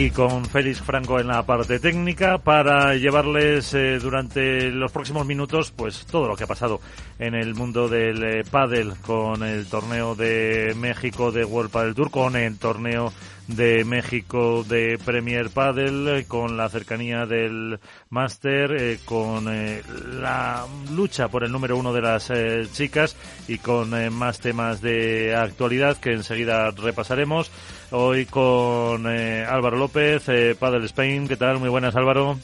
[0.00, 5.74] Y con Félix Franco en la parte técnica para llevarles eh, durante los próximos minutos
[5.76, 6.80] pues todo lo que ha pasado
[7.18, 12.10] en el mundo del eh, pádel con el torneo de México de World Padel Tour
[12.10, 13.12] con el torneo
[13.46, 21.44] de México de Premier Padel eh, con la cercanía del Master con la lucha por
[21.44, 22.32] el número uno de las
[22.72, 23.16] chicas
[23.48, 27.50] y con más temas de actualidad que enseguida repasaremos
[27.90, 31.28] hoy con eh, Álvaro López, eh, Padel Spain.
[31.28, 31.58] ¿Qué tal?
[31.58, 32.38] Muy buenas, Álvaro.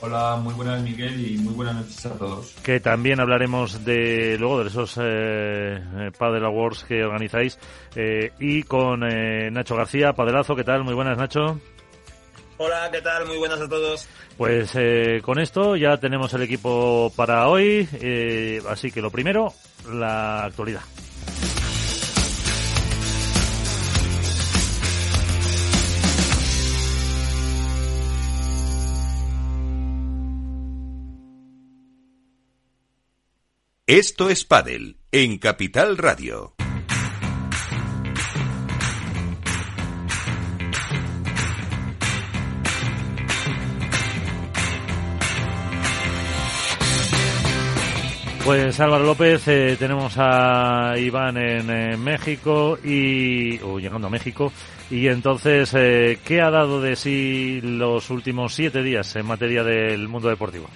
[0.00, 2.54] Hola, muy buenas Miguel y muy buenas noches a todos.
[2.62, 7.58] Que también hablaremos de luego de esos eh, eh Padel Awards que organizáis
[8.38, 10.54] y con Nacho García, Padelazo.
[10.54, 10.84] ¿Qué tal?
[10.84, 11.58] Muy buenas, Nacho.
[12.58, 13.26] Hola, ¿qué tal?
[13.26, 14.06] Muy buenas a todos.
[14.36, 14.76] Pues
[15.22, 17.88] con esto ya tenemos el equipo para hoy,
[18.68, 19.54] así que lo primero,
[19.90, 20.82] la actualidad.
[33.88, 36.54] Esto es Padel en Capital Radio.
[48.44, 54.52] Pues Álvaro López, eh, tenemos a Iván en México y o llegando a México
[54.90, 60.08] y entonces eh, ¿qué ha dado de sí los últimos siete días en materia del
[60.08, 60.68] mundo deportivo?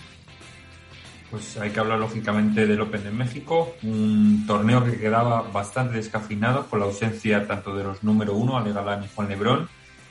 [1.30, 6.66] Pues hay que hablar lógicamente del Open de México, un torneo que quedaba bastante descafinado
[6.66, 9.68] por la ausencia tanto de los número uno, Ale Galán y Juan Lebrón,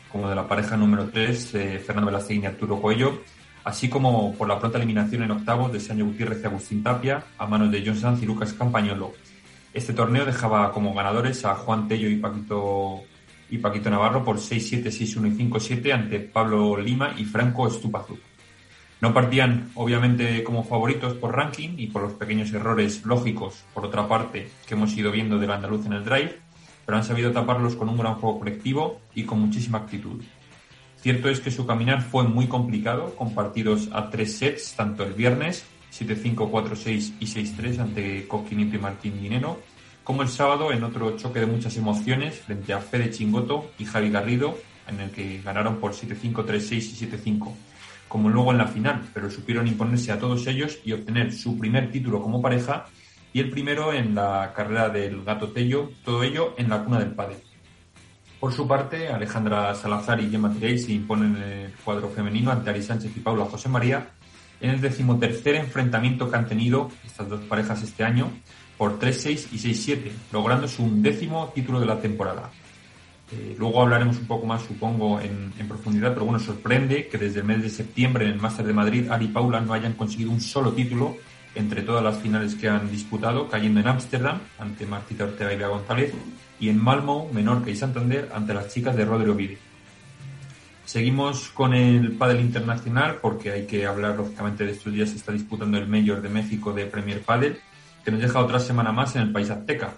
[0.09, 3.21] como de la pareja número tres, eh, Fernando Velasquez y Arturo Cuello,
[3.65, 7.45] así como por la pronta eliminación en octavos de Sánchez Gutiérrez y Agustín Tapia a
[7.45, 9.11] manos de John Sanz y Lucas Campañolo.
[9.73, 13.01] Este torneo dejaba como ganadores a Juan Tello y Paquito,
[13.49, 18.17] y Paquito Navarro por 6-7, 6-1 y 5-7 ante Pablo Lima y Franco Estupazú.
[19.01, 24.09] No partían, obviamente, como favoritos por ranking y por los pequeños errores lógicos, por otra
[24.09, 26.37] parte, que hemos ido viendo del andaluz en el drive,
[26.85, 30.21] pero han sabido taparlos con un gran juego colectivo y con muchísima actitud.
[30.97, 35.13] Cierto es que su caminar fue muy complicado, con partidos a tres sets, tanto el
[35.13, 35.63] viernes,
[35.97, 39.61] 7-5, 4-6 y 6-3 ante Coquinito y Martín Dinero,
[40.03, 44.09] como el sábado en otro choque de muchas emociones frente a Fede Chingoto y Javi
[44.09, 44.57] Garrido,
[44.89, 47.53] en el que ganaron por 7-5, 3-6 y 7-5
[48.09, 51.91] como luego en la final, pero supieron imponerse a todos ellos y obtener su primer
[51.91, 52.87] título como pareja
[53.31, 57.11] y el primero en la carrera del Gato Tello, todo ello en la cuna del
[57.11, 57.37] padre.
[58.39, 62.69] Por su parte, Alejandra Salazar y Gemma Tirey se imponen en el cuadro femenino ante
[62.69, 64.09] Ari Sánchez y Paula José María
[64.61, 68.31] en el decimotercer enfrentamiento que han tenido estas dos parejas este año
[68.77, 72.49] por 3-6 y 6-7, logrando su décimo título de la temporada.
[73.31, 77.45] Eh, luego hablaremos un poco más, supongo, en, profundidad, pero bueno, sorprende que desde el
[77.45, 80.41] mes de septiembre en el Máster de Madrid, Ari y Paula no hayan conseguido un
[80.41, 81.15] solo título
[81.53, 85.67] entre todas las finales que han disputado, cayendo en Ámsterdam ante Martita Ortega y Bea
[85.67, 86.13] González
[86.59, 89.57] y en Malmo, Menorca y Santander ante las chicas de Rodrigo Vide.
[90.85, 95.31] Seguimos con el pádel internacional porque hay que hablar lógicamente de estos días se está
[95.31, 97.59] disputando el Mayor de México de Premier Padel
[98.03, 99.93] que nos deja otra semana más en el país azteca.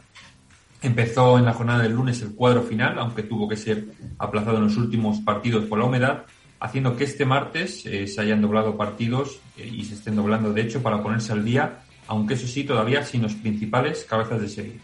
[0.81, 3.85] Empezó en la jornada del lunes el cuadro final, aunque tuvo que ser
[4.17, 6.25] aplazado en los últimos partidos por la humedad,
[6.59, 10.61] haciendo que este martes eh, se hayan doblado partidos eh, y se estén doblando de
[10.61, 14.79] hecho para ponerse al día, aunque eso sí, todavía sin los principales cabezas de serie.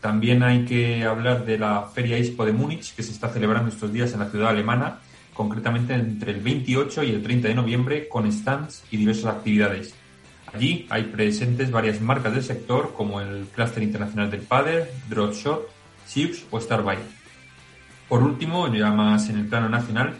[0.00, 3.92] También hay que hablar de la Feria Expo de Múnich, que se está celebrando estos
[3.92, 4.98] días en la ciudad alemana,
[5.32, 9.94] concretamente entre el 28 y el 30 de noviembre, con stands y diversas actividades.
[10.52, 15.68] Allí hay presentes varias marcas del sector como el Cluster Internacional del Padre, Dropshot,
[16.08, 17.02] Chips o Starbite.
[18.08, 20.14] Por último, ya más en el plano nacional,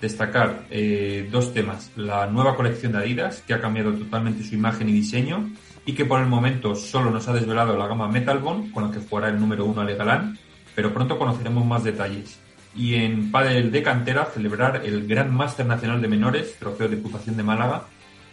[0.00, 1.90] destacar eh, dos temas.
[1.96, 5.50] La nueva colección de Adidas, que ha cambiado totalmente su imagen y diseño
[5.86, 9.06] y que por el momento solo nos ha desvelado la gama Metalbone, con la que
[9.06, 10.38] jugará el número uno Ale Galán,
[10.74, 12.38] pero pronto conoceremos más detalles.
[12.74, 17.42] Y en Padel de Cantera, celebrar el Gran Máster Nacional de Menores, trofeo Diputación de
[17.42, 17.84] Málaga,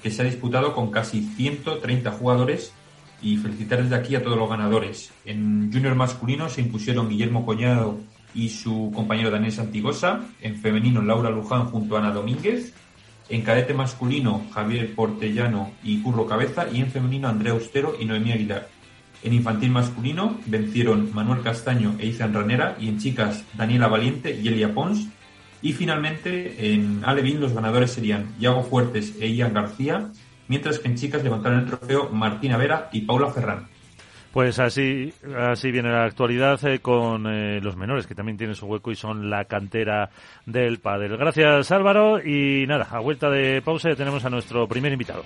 [0.01, 2.73] que se ha disputado con casi 130 jugadores
[3.21, 5.11] y felicitar desde aquí a todos los ganadores.
[5.25, 7.99] En junior masculino se impusieron Guillermo Coñado
[8.33, 12.73] y su compañero Daniel Santigosa, en femenino Laura Luján junto a Ana Domínguez,
[13.29, 18.31] en cadete masculino Javier Portellano y Curro Cabeza y en femenino Andrea Austero y Noemí
[18.31, 18.69] Aguilar.
[19.23, 24.47] En infantil masculino vencieron Manuel Castaño e Izan Ranera y en chicas Daniela Valiente y
[24.47, 25.07] Elia Pons.
[25.61, 30.09] Y finalmente en Alevín los ganadores serían Iago Fuertes e Ian García,
[30.47, 33.67] mientras que en chicas levantaron el trofeo Martina Vera y Paula Ferrán.
[34.31, 38.65] Pues así, así viene la actualidad eh, con eh, los menores, que también tienen su
[38.65, 40.09] hueco y son la cantera
[40.45, 41.09] del padre.
[41.17, 45.25] Gracias Álvaro y nada, a vuelta de pausa ya tenemos a nuestro primer invitado.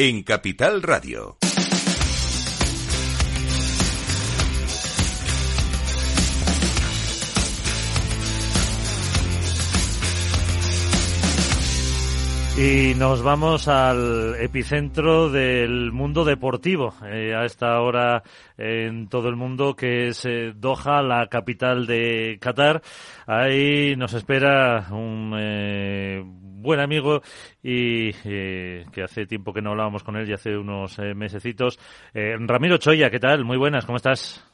[0.00, 1.36] en Capital Radio.
[12.56, 18.24] Y nos vamos al epicentro del mundo deportivo, eh, a esta hora
[18.56, 22.82] en todo el mundo, que es eh, Doha, la capital de Qatar.
[23.26, 26.24] Ahí nos espera un eh,
[26.60, 27.22] buen amigo
[27.62, 31.78] y que hace tiempo que no hablábamos con él y hace unos mesecitos.
[32.12, 33.44] Ramiro Choya, ¿qué tal?
[33.44, 34.44] Muy buenas, ¿cómo estás?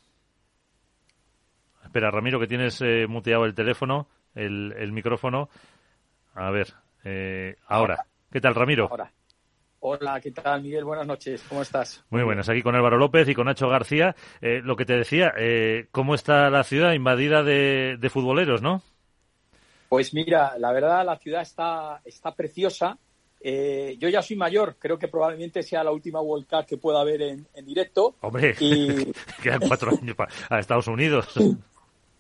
[1.85, 5.49] Espera, Ramiro, que tienes muteado el teléfono, el, el micrófono.
[6.35, 6.75] A ver,
[7.05, 8.05] eh, ahora.
[8.31, 8.89] ¿Qué tal, Ramiro?
[8.91, 9.11] Ahora.
[9.81, 10.85] Hola, ¿qué tal, Miguel?
[10.85, 12.03] Buenas noches, ¿cómo estás?
[12.09, 14.17] Muy buenas, aquí con Álvaro López y con Nacho García.
[14.41, 18.83] Eh, lo que te decía, eh, ¿cómo está la ciudad invadida de, futboleros, no?
[19.89, 22.99] Pues mira, la verdad, la ciudad está, está preciosa.
[23.43, 27.23] yo ya soy mayor, creo que probablemente sea la última World Cup que pueda ver
[27.23, 28.17] en, directo.
[28.21, 29.13] Hombre, y...
[29.43, 31.27] quedan cuatro años para Estados Unidos.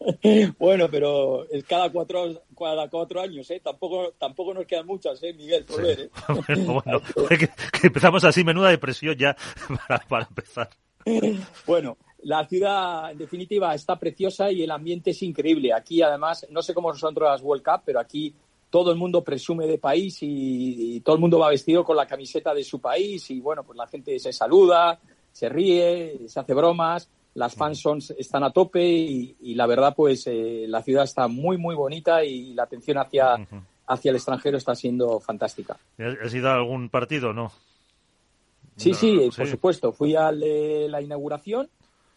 [0.58, 3.60] bueno, pero es cada cuatro, cada cuatro años, ¿eh?
[3.62, 5.64] Tampoco, tampoco nos quedan muchas, ¿eh, Miguel?
[5.64, 6.10] Por ver, ¿eh?
[6.66, 7.48] bueno, que,
[7.82, 9.36] empezamos así, menuda depresión ya
[10.08, 10.70] para, empezar.
[11.66, 15.72] bueno, la ciudad, en definitiva, está preciosa y el ambiente es increíble.
[15.72, 18.34] Aquí, además, no sé cómo son otras World Cup, pero aquí
[18.70, 22.06] todo el mundo presume de país y, y, todo el mundo va vestido con la
[22.06, 24.98] camiseta de su país y, bueno, pues la gente se saluda,
[25.30, 27.84] se ríe, se hace bromas las fans
[28.16, 32.54] están a tope y, la verdad pues eh, la ciudad está muy muy bonita y
[32.54, 33.34] la atención hacia,
[33.86, 35.76] hacia el extranjero está siendo fantástica.
[35.98, 37.52] ¿Has ido a algún partido no?
[38.76, 39.92] Sí, sí, por supuesto.
[39.92, 41.68] Fui a la inauguración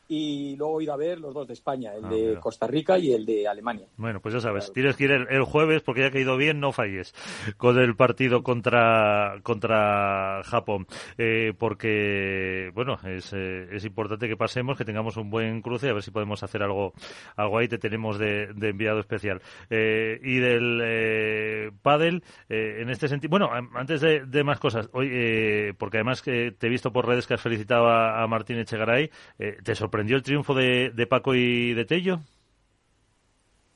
[0.08, 3.12] y luego ido a ver los dos de España, el ah, de Costa Rica y
[3.12, 3.88] el de Alemania.
[3.98, 6.72] Bueno, pues ya sabes, tienes que ir el, jueves porque ya ha caído bien, no
[6.72, 7.14] falles
[7.58, 10.88] con el partido contra contra Japón,
[11.18, 15.94] eh, porque bueno es, eh, es importante que pasemos, que tengamos un buen cruce, a
[15.94, 16.94] ver si podemos hacer algo
[17.36, 17.68] algo ahí.
[17.68, 23.30] Te tenemos de, enviado especial eh, y del eh, pádel en este sentido.
[23.30, 27.34] Bueno, antes de, más cosas, hoy porque además que te he visto por redes que
[27.34, 31.84] has felicitado a, a Martín Echegaray, te sorprende sorprendió el triunfo de, Paco y de
[31.84, 32.20] Tello?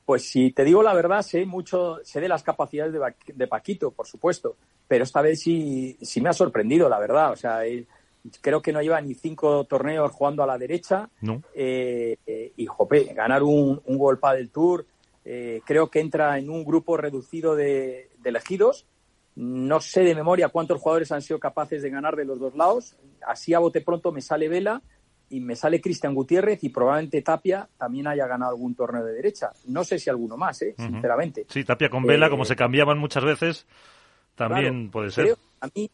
[0.06, 2.94] Pues si te digo la verdad, sé mucho, sé de las capacidades
[3.34, 4.56] de, Paquito, por supuesto,
[4.88, 7.32] pero esta vez sí, sí me ha sorprendido, la verdad.
[7.32, 7.62] O sea,
[8.40, 11.10] creo que no lleva ni cinco torneos jugando a la derecha.
[11.22, 11.42] No.
[11.56, 14.86] Eh, eh, y, jope, ganar un, un World del Tour,
[15.26, 18.86] eh, creo que entra en un grupo reducido de, de elegidos.
[19.36, 22.96] No sé de memoria cuántos jugadores han sido capaces de ganar de los dos lados.
[23.26, 24.84] Así a bote pronto me sale Vela
[25.32, 29.52] y me sale Cristian Gutiérrez y probablemente Tapia también haya ganado algún torneo de derecha.
[29.68, 30.76] No sé si alguno más, ¿eh?
[30.78, 31.46] sinceramente.
[31.48, 33.66] Sí, Tapia con Vela, como eh, se cambiaban muchas veces,
[34.36, 35.38] también puede ser.
[35.62, 35.90] a mí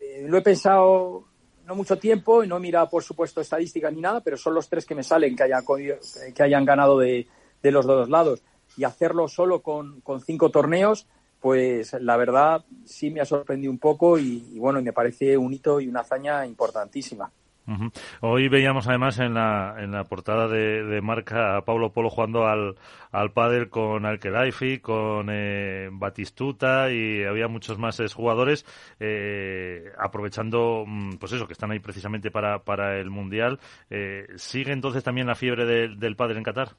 [0.00, 1.26] eh, lo he pensado
[1.66, 4.68] no mucho tiempo y no he mirado, por supuesto, estadísticas ni nada, pero son los
[4.68, 5.60] tres que me salen que, haya,
[6.34, 7.26] que hayan ganado de,
[7.62, 8.42] los dos lados.
[8.78, 11.06] Y hacerlo solo con, cinco torneos,
[11.38, 15.52] pues la verdad sí me ha sorprendido un poco y, y bueno, me parece un
[15.52, 17.30] hito y una hazaña importantísima.
[18.20, 22.76] Hoy veíamos además en la, en la portada de, marca a Paulo Polo jugando al,
[23.12, 28.64] al pádel con Alkelaifi, con eh, Batistuta y había muchos más jugadores
[28.98, 33.60] eh, aprovechando, mm, pues eso, que están ahí precisamente para, para el Mundial.
[33.88, 36.76] Eh, ¿Sigue entonces también la fiebre del pádel en Qatar?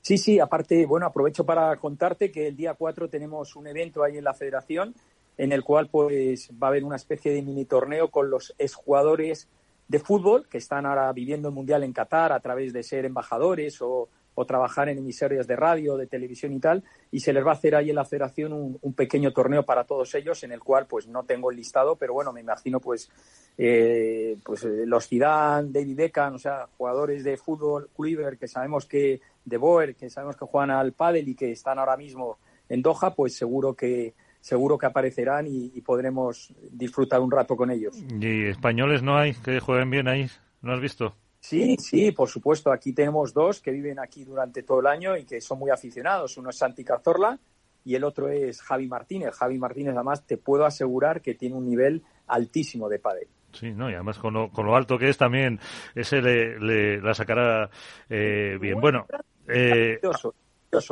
[0.00, 4.18] Sí, sí, aparte, bueno, aprovecho para contarte que el día 4 tenemos un evento ahí
[4.18, 4.94] en la federación
[5.36, 9.48] en el cual pues va a haber una especie de mini torneo con los exjugadores
[9.88, 13.82] de fútbol que están ahora viviendo el Mundial en Qatar a través de ser embajadores
[13.82, 17.50] o, o trabajar en emisoras de radio, de televisión y tal, y se les va
[17.50, 20.86] a hacer ahí en la federación un, pequeño torneo para todos ellos, en el cual
[20.86, 23.10] pues no tengo el listado, pero bueno, me imagino pues,
[23.56, 28.86] eh, pues eh, los Zidane, David Beckham, o sea, jugadores de fútbol, Kluivert, que sabemos
[28.86, 32.38] que, de Boer, que sabemos que juegan al pádel y que están ahora mismo
[32.68, 34.14] en Doha, pues seguro que
[34.44, 37.96] seguro que aparecerán y, y podremos disfrutar un rato con ellos.
[38.20, 40.28] ¿Y españoles no hay que jueguen bien ahí?
[40.60, 41.16] ¿No has visto?
[41.40, 42.70] Sí, sí, por supuesto.
[42.70, 46.36] Aquí tenemos dos que viven aquí durante todo el año y que son muy aficionados.
[46.36, 47.38] Uno es Santi Cazorla
[47.86, 49.34] y el otro es Javi Martínez.
[49.34, 53.28] Javi Martínez, además, te puedo asegurar que tiene un nivel altísimo de pádel.
[53.52, 55.58] Sí, no, y además con lo, con lo alto que es también,
[55.94, 57.70] ese le, la sacará
[58.10, 58.78] eh, bien.
[58.78, 59.06] Bueno,
[59.48, 60.00] eh...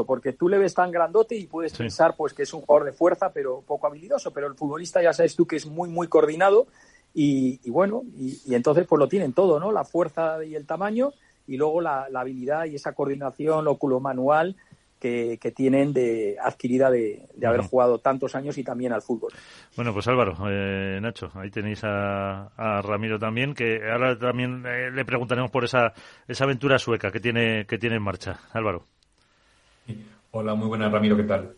[0.06, 2.92] porque tú le ves tan grandote y puedes pensar pues que es un jugador de
[2.92, 4.32] fuerza, pero poco habilidoso.
[4.32, 6.66] Pero el futbolista ya sabes tú que es muy, muy coordinado
[7.14, 9.72] y, bueno, y, entonces pues lo tienen todo, ¿no?
[9.72, 11.12] La fuerza y el tamaño
[11.46, 14.56] y luego la, habilidad y esa coordinación oculomanual
[14.98, 19.32] que, que tienen de adquirida de, haber jugado tantos años y también al fútbol.
[19.76, 25.04] Bueno, pues Álvaro, eh, Nacho, ahí tenéis a, Ramiro también, que ahora también eh, le
[25.04, 25.92] preguntaremos por esa,
[26.28, 28.40] esa aventura sueca que tiene, que tiene en marcha.
[28.52, 28.86] Álvaro.
[30.34, 31.54] Hola, muy buenas, Ramiro, ¿qué tal?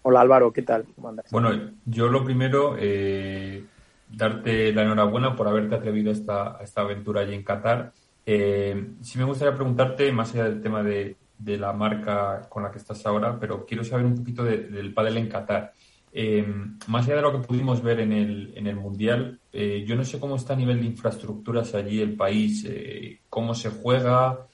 [0.00, 0.86] Hola Álvaro, ¿qué tal?
[1.30, 1.50] Bueno,
[1.84, 3.62] yo lo primero, eh,
[4.10, 7.92] darte la enhorabuena por haberte atrevido a esta, esta aventura allí en Qatar.
[8.24, 12.70] Eh, sí me gustaría preguntarte, más allá del tema de, de, la marca con la
[12.70, 15.74] que estás ahora, pero quiero saber un poquito del pádel en Qatar.
[16.10, 16.42] Eh,
[16.86, 20.04] más allá de lo que pudimos ver en el, en el Mundial, eh, yo no
[20.06, 24.46] sé cómo está a nivel de infraestructuras allí el país, eh, cómo se juega,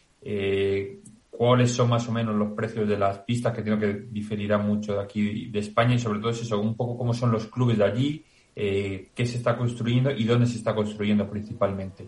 [1.33, 4.95] cuáles son más o menos los precios de las pistas, que creo que diferirá mucho
[4.95, 7.79] de aquí de España y sobre todo es eso, un poco cómo son los clubes
[7.79, 8.25] de allí,
[8.55, 12.07] eh, qué se está construyendo y dónde se está construyendo principalmente.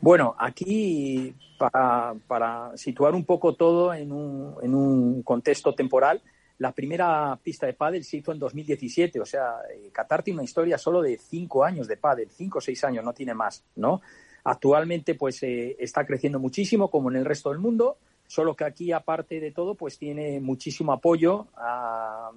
[0.00, 6.22] Bueno, aquí para, situar un poco todo en un, en un, contexto temporal,
[6.56, 10.44] la primera pista de pádel se hizo en 2017, o sea, eh, Qatar tiene una
[10.44, 14.00] historia solo de cinco años de pádel, cinco o seis años, no tiene más, ¿no?
[14.44, 18.92] Actualmente, pues eh, está creciendo muchísimo, como en el resto del mundo, solo que aquí,
[18.92, 22.30] aparte de todo, pues tiene muchísimo apoyo a,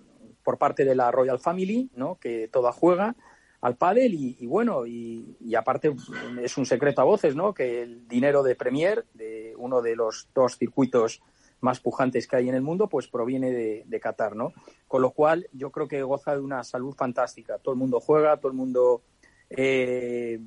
[0.43, 2.17] por parte de la Royal Family, ¿no?
[2.19, 3.15] que toda juega
[3.61, 5.93] al pádel y, bueno, y, aparte
[6.41, 7.53] es un secreto a voces, ¿no?
[7.53, 11.21] Que el dinero de Premier, de uno de los dos circuitos
[11.61, 14.53] más pujantes que hay en el mundo, pues proviene de, Qatar, ¿no?
[14.87, 17.59] Con lo cual yo creo que goza de una salud fantástica.
[17.59, 19.03] Todo el mundo juega, todo el mundo
[19.47, 20.39] eh,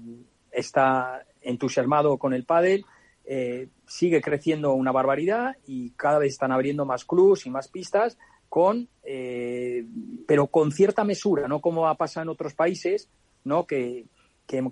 [0.50, 2.84] está entusiasmado con el pádel,
[3.26, 8.18] eh, sigue creciendo una barbaridad y cada vez están abriendo más clubs y más pistas
[8.50, 9.84] con, eh,
[10.28, 13.08] pero con cierta mesura, no como ha pasado en otros países,
[13.44, 13.66] ¿no?
[13.66, 14.06] Que,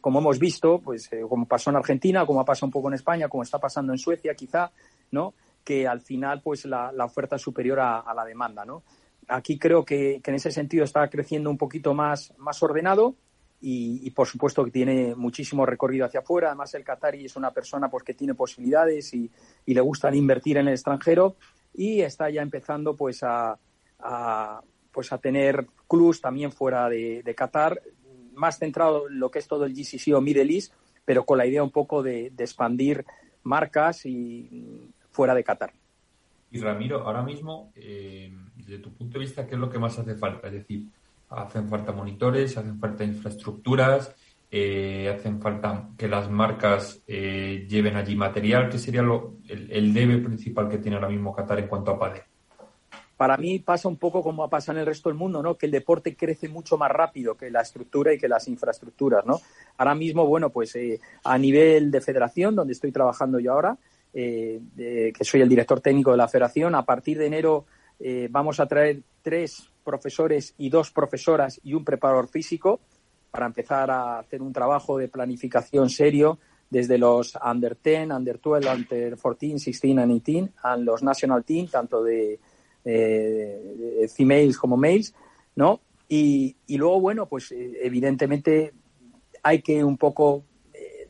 [0.03, 2.95] como hemos visto, pues eh, como pasó en Argentina, como ha pasado un poco en
[2.95, 4.71] España, como está pasando en Suecia, quizá,
[5.11, 5.35] ¿no?
[5.65, 8.83] Que al final, pues la, oferta es superior a, la demanda, ¿no?
[9.29, 13.17] Aquí creo que, en ese sentido está creciendo un poquito más, más ordenado
[13.65, 16.49] y, por supuesto que tiene muchísimo recorrido hacia afuera.
[16.49, 19.31] Además, el Qatari es una persona pues que tiene posibilidades y,
[19.65, 21.37] y le gusta invertir en el extranjero
[21.75, 23.59] y está ya empezando pues a,
[24.93, 27.81] pues a tener clubs también fuera de, Qatar,
[28.35, 30.73] más centrado en lo que es todo el GCC o Middle East,
[31.05, 33.05] pero con la idea un poco de, expandir
[33.45, 35.73] marcas y fuera de Qatar.
[36.51, 39.99] Y Ramiro, ahora mismo, eh, desde tu punto de vista, ¿qué es lo que más
[39.99, 40.49] hace falta?
[40.49, 40.87] Es decir,
[41.35, 44.15] hacen falta monitores, hacen falta infraestructuras,
[44.51, 48.69] eh, hacen falta que las marcas eh, lleven allí material.
[48.69, 52.23] ¿Qué sería lo, el, debe principal que tiene ahora mismo Qatar en cuanto a padre?
[53.17, 55.57] para mí pasa un poco como pasa en el resto del mundo, ¿no?
[55.57, 59.41] Que el deporte crece mucho más rápido que la estructura y que las infraestructuras, ¿no?
[59.79, 63.79] Ahora mismo, bueno, pues eh, a nivel de federación, donde estoy trabajando yo ahora,
[64.13, 67.65] que soy el director técnico de la federación, a partir de enero
[68.31, 72.81] vamos a traer tres profesores y dos profesoras y un preparador físico
[73.31, 76.39] para empezar a hacer un trabajo de planificación serio
[76.73, 81.67] desde los under 10, under 12, under 14, 16 y 18, a los national team,
[81.69, 82.41] tanto de
[82.85, 85.15] eh, females como males,
[85.55, 85.81] ¿no?
[86.09, 88.73] Y, luego, bueno, pues eh, evidentemente
[89.43, 91.09] hay que un poco, eh,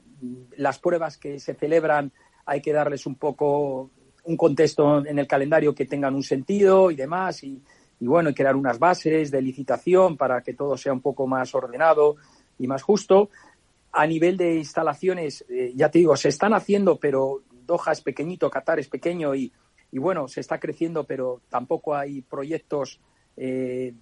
[0.57, 2.13] las pruebas que se celebran,
[2.45, 3.91] hay que darles un poco
[4.25, 7.63] un contexto en el calendario que tengan un sentido y demás, y,
[8.03, 11.55] y bueno, y crear unas bases de licitación para que todo sea un poco más
[11.55, 12.17] ordenado
[12.59, 13.31] y más justo.
[13.93, 18.51] A nivel de instalaciones, eh, ya te digo, se están haciendo, pero Doha es pequeñito,
[18.51, 19.53] Qatar es pequeño y,
[19.93, 22.99] y bueno, se está creciendo, pero tampoco hay proyectos
[23.37, 23.95] eh,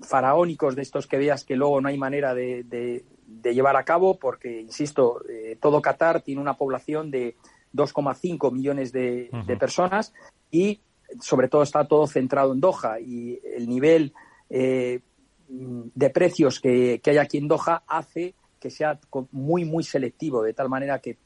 [0.00, 3.04] faraónicos de estos que veas que luego no hay manera de,
[3.42, 7.36] llevar a cabo, porque, insisto, eh, todo Qatar tiene una población de
[7.74, 9.28] 2,5 millones de,
[9.60, 10.14] personas
[10.50, 10.80] y
[11.20, 14.12] sobre todo está todo centrado en Doha y el nivel
[14.50, 15.00] eh,
[15.48, 18.98] de precios que, hay aquí en Doha hace que sea
[19.32, 21.18] muy, muy selectivo, de tal manera que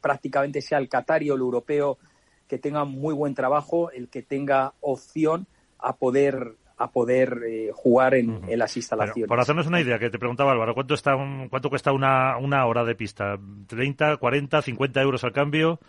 [0.00, 1.98] prácticamente sea el catario, el europeo,
[2.46, 5.46] que tenga muy buen trabajo, el que tenga opción
[5.78, 9.26] a poder a poder eh, jugar en, las instalaciones.
[9.26, 11.16] por hacernos una idea, que te preguntaba Álvaro, ¿cuánto, está
[11.50, 13.36] cuánto cuesta una, una hora de pista?
[13.36, 15.80] ¿30, 40, 50 euros al cambio?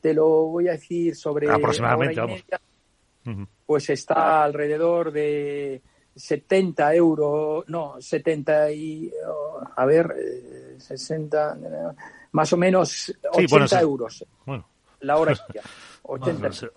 [0.00, 1.50] Te lo voy a decir sobre...
[1.50, 2.44] Aproximadamente, vamos.
[3.64, 5.82] Pues está alrededor de
[6.16, 9.10] 70 euros, no, 70 y...
[9.76, 10.14] a ver,
[10.78, 11.58] 60...
[11.62, 11.96] Eh,
[12.32, 14.24] más o menos 80 euros.
[14.44, 14.68] Bueno.
[15.00, 15.34] La hora
[16.02, 16.50] 80.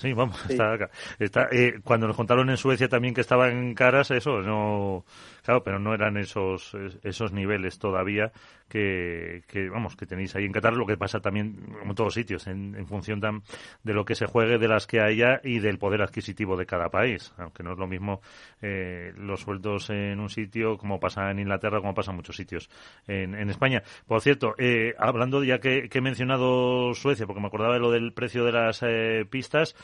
[0.00, 0.90] Sí, vamos, está acá.
[1.18, 5.04] Está, eh, cuando nos contaron en Suecia también que estaban caras, eso, no,
[5.42, 8.32] claro, pero no eran esos, esos niveles todavía
[8.70, 12.86] que, vamos, que tenéis ahí en Qatar, lo que pasa también, en todos sitios, en,
[12.86, 16.66] función de lo que se juegue, de las que haya y del poder adquisitivo de
[16.66, 18.20] cada país, aunque no es lo mismo
[18.62, 22.70] eh, los sueldos en un sitio como pasa en Inglaterra, como pasa en muchos sitios
[23.06, 23.82] en, España.
[24.06, 28.12] Por cierto, eh, hablando ya que, he mencionado Suecia, porque me acordaba de lo del
[28.12, 29.74] precio de las eh, pistas,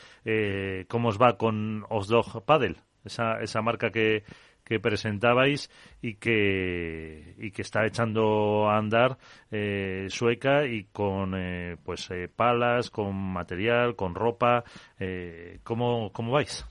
[0.87, 2.77] ¿cómo os va con Osdog Paddle?
[3.03, 4.23] Esa, esa marca que,
[4.67, 5.69] que presentabais
[6.01, 9.17] y que, y que está echando a andar
[9.49, 14.65] eh, sueca y con eh, pues eh, palas, con material, con ropa.
[15.63, 16.65] ¿cómo, ¿Cómo vais?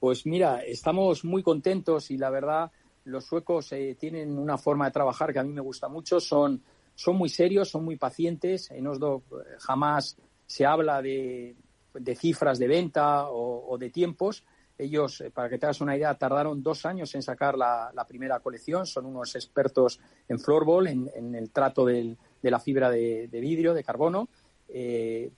[0.00, 2.70] Pues mira, estamos muy contentos y la verdad
[3.04, 6.18] los suecos tienen una forma de trabajar que a mí me gusta mucho.
[6.18, 6.60] Son,
[6.94, 8.70] son muy serios, son muy pacientes.
[8.72, 9.22] En Oslo
[9.60, 11.54] jamás se habla de,
[11.94, 14.44] de cifras de venta o, o de tiempos
[14.78, 18.40] ellos, eh, para que te hagas una idea, tardaron dos años en sacar la, primera
[18.40, 18.86] colección.
[18.86, 24.28] Son unos expertos en floorball, en, el trato de la fibra de, vidrio, de carbono.
[24.68, 25.30] Eh,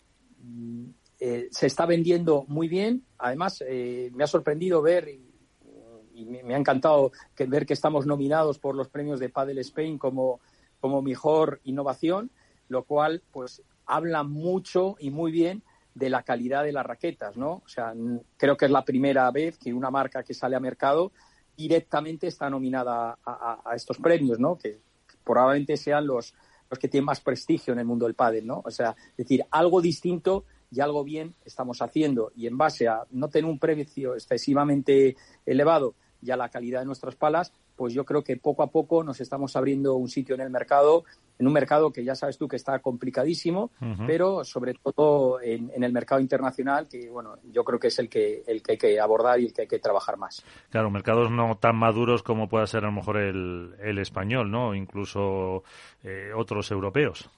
[1.19, 3.05] eh, se está vendiendo muy bien.
[3.19, 8.89] Además, me ha sorprendido ver y, me, ha encantado ver que estamos nominados por los
[8.89, 10.41] premios de Padel Spain como,
[10.79, 12.31] como mejor innovación,
[12.69, 15.63] lo cual pues habla mucho y muy bien
[15.95, 17.63] de la calidad de las raquetas, ¿no?
[17.65, 17.93] O sea,
[18.37, 21.13] creo que es la primera vez que una marca que sale a mercado
[21.57, 24.57] directamente está nominada a, estos premios, ¿no?
[24.57, 24.81] Que,
[25.25, 26.35] probablemente sean los,
[26.71, 28.63] los que tienen más prestigio en el mundo del pádel, ¿no?
[28.65, 33.05] O sea, es decir, algo distinto y algo bien estamos haciendo y en base a
[33.11, 38.05] no tener un precio excesivamente elevado y a la calidad de nuestras palas, pues yo
[38.05, 41.05] creo que poco a poco nos estamos abriendo un sitio en el mercado
[41.39, 43.71] en un mercado que ya sabes tú que está complicadísimo,
[44.07, 48.43] pero sobre todo en, el mercado internacional, que bueno, yo creo que es el que,
[48.47, 50.45] el que hay que abordar y el que hay que trabajar más.
[50.69, 54.75] Claro, mercados no tan maduros como pueda ser a lo mejor el, el español, ¿no?
[54.75, 55.65] Incluso
[56.05, 57.31] eh, otros europeos.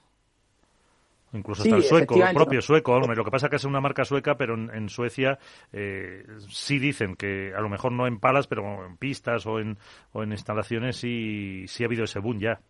[1.33, 2.99] Incluso hasta el sueco, el propio sueco.
[2.99, 5.39] Lo que pasa es que es una marca sueca, pero en, Suecia
[5.73, 9.79] eh, sí dicen que a lo mejor no en palas, pero en pistas o en,
[10.13, 12.61] o en instalaciones sí, sí ha habido ese boom ya.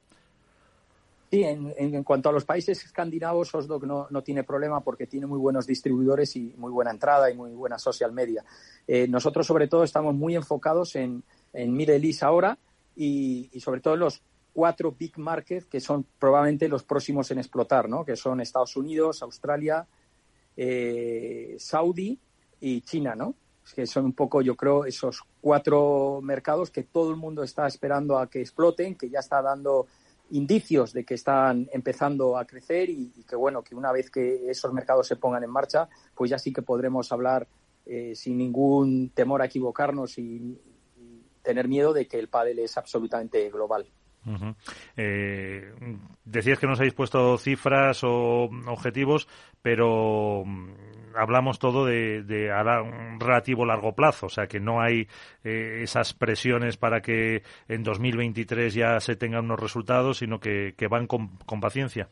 [1.33, 5.38] Sí, en, cuanto a los países escandinavos, Osdog no, no, tiene problema porque tiene muy
[5.38, 8.44] buenos distribuidores y muy buena entrada y muy buena social media.
[8.87, 12.59] Eh, nosotros, sobre todo, estamos muy enfocados en, en Middle East ahora
[12.94, 14.22] y, sobre todo en los
[14.53, 18.05] cuatro big markets que son probablemente los próximos en explotar, ¿no?
[18.05, 19.87] que son Estados Unidos, Australia,
[20.57, 22.19] eh, Saudi
[22.61, 23.35] y China, ¿no?
[23.75, 28.19] que son un poco, yo creo, esos cuatro mercados que todo el mundo está esperando
[28.19, 29.87] a que exploten, que ya está dando
[30.31, 34.73] indicios de que están empezando a crecer y, que bueno que una vez que esos
[34.73, 37.47] mercados se pongan en marcha pues ya sí que podremos hablar
[37.85, 40.59] eh, sin ningún temor a equivocarnos y,
[41.43, 43.85] tener miedo de que el pádel es absolutamente global.
[44.96, 45.74] Eh,
[46.24, 49.26] decías que no os habéis puesto cifras o objetivos,
[49.62, 55.08] pero mm, hablamos todo de, de un relativo largo plazo, o sea que no hay
[55.44, 61.06] eh, esas presiones para que en 2023 ya se tengan unos resultados, sino que, van
[61.06, 62.08] con, paciencia.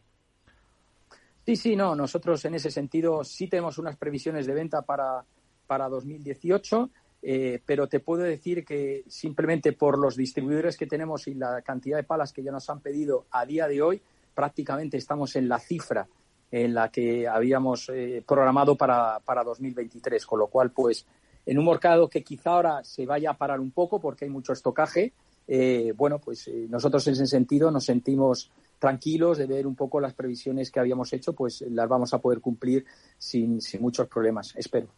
[1.44, 1.94] Sí, sí, no.
[1.94, 5.24] Nosotros en ese sentido sí tenemos unas previsiones de venta para,
[5.66, 6.90] para 2018
[7.22, 11.98] eh, pero te puedo decir que simplemente por los distribuidores que tenemos y la cantidad
[11.98, 14.02] de palas que ya nos han pedido a día de hoy,
[14.34, 16.08] prácticamente estamos en la cifra
[16.50, 21.06] en la que habíamos eh, programado para, para 2023, con lo cual, pues,
[21.46, 24.52] en un mercado que quizá ahora se vaya a parar un poco porque hay mucho
[24.52, 25.12] estocaje,
[25.46, 30.14] eh, bueno, pues nosotros en ese sentido nos sentimos tranquilos de ver un poco las
[30.14, 32.84] previsiones que habíamos hecho, pues las vamos a poder cumplir
[33.18, 34.88] sin, sin muchos problemas, espero.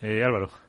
[0.00, 0.65] Álvaro.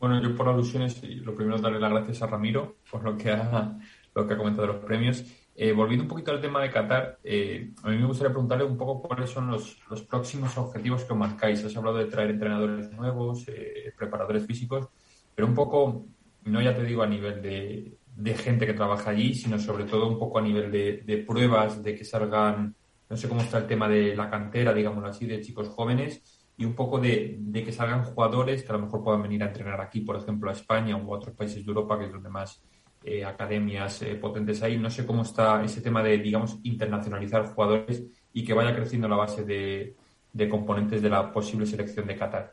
[0.00, 3.30] Bueno, yo por alusiones, lo primero es darle las gracias a Ramiro por lo que
[3.30, 3.78] ha,
[4.14, 5.22] lo que ha comentado de los premios.
[5.54, 8.78] Eh, volviendo un poquito al tema de Qatar, eh, a mí me gustaría preguntarle un
[8.78, 11.62] poco cuáles son los, los próximos objetivos que os marcáis.
[11.62, 14.88] Has hablado de traer entrenadores nuevos, eh, preparadores físicos,
[15.34, 16.06] pero un poco,
[16.44, 20.08] no ya te digo a nivel de, de, gente que trabaja allí, sino sobre todo
[20.08, 22.74] un poco a nivel de, de, pruebas, de que salgan,
[23.06, 26.66] no sé cómo está el tema de la cantera, digámoslo así, de chicos jóvenes y
[26.66, 29.80] un poco de, de que salgan jugadores que a lo mejor puedan venir a entrenar
[29.80, 32.62] aquí, por ejemplo, a España u a otros países de Europa, que es donde más
[33.02, 34.76] eh, academias eh, potentes ahí.
[34.76, 39.16] No sé cómo está ese tema de, digamos, internacionalizar jugadores y que vaya creciendo la
[39.16, 39.96] base de,
[40.34, 42.52] de componentes de la posible selección de Qatar.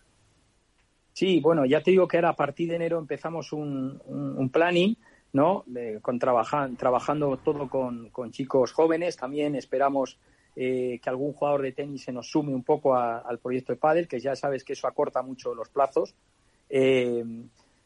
[1.11, 4.95] Sí, bueno, ya te digo que ahora a partir de enero empezamos un, un, planning,
[5.33, 5.65] ¿no?
[5.65, 9.17] De, con trabajan, trabajando todo con, con, chicos jóvenes.
[9.17, 10.17] También esperamos
[10.59, 13.77] eh, que algún jugador de tenis se nos sume un poco a, al proyecto de
[13.77, 16.15] pádel, que ya sabes que eso acorta mucho los plazos.
[16.67, 17.23] Eh,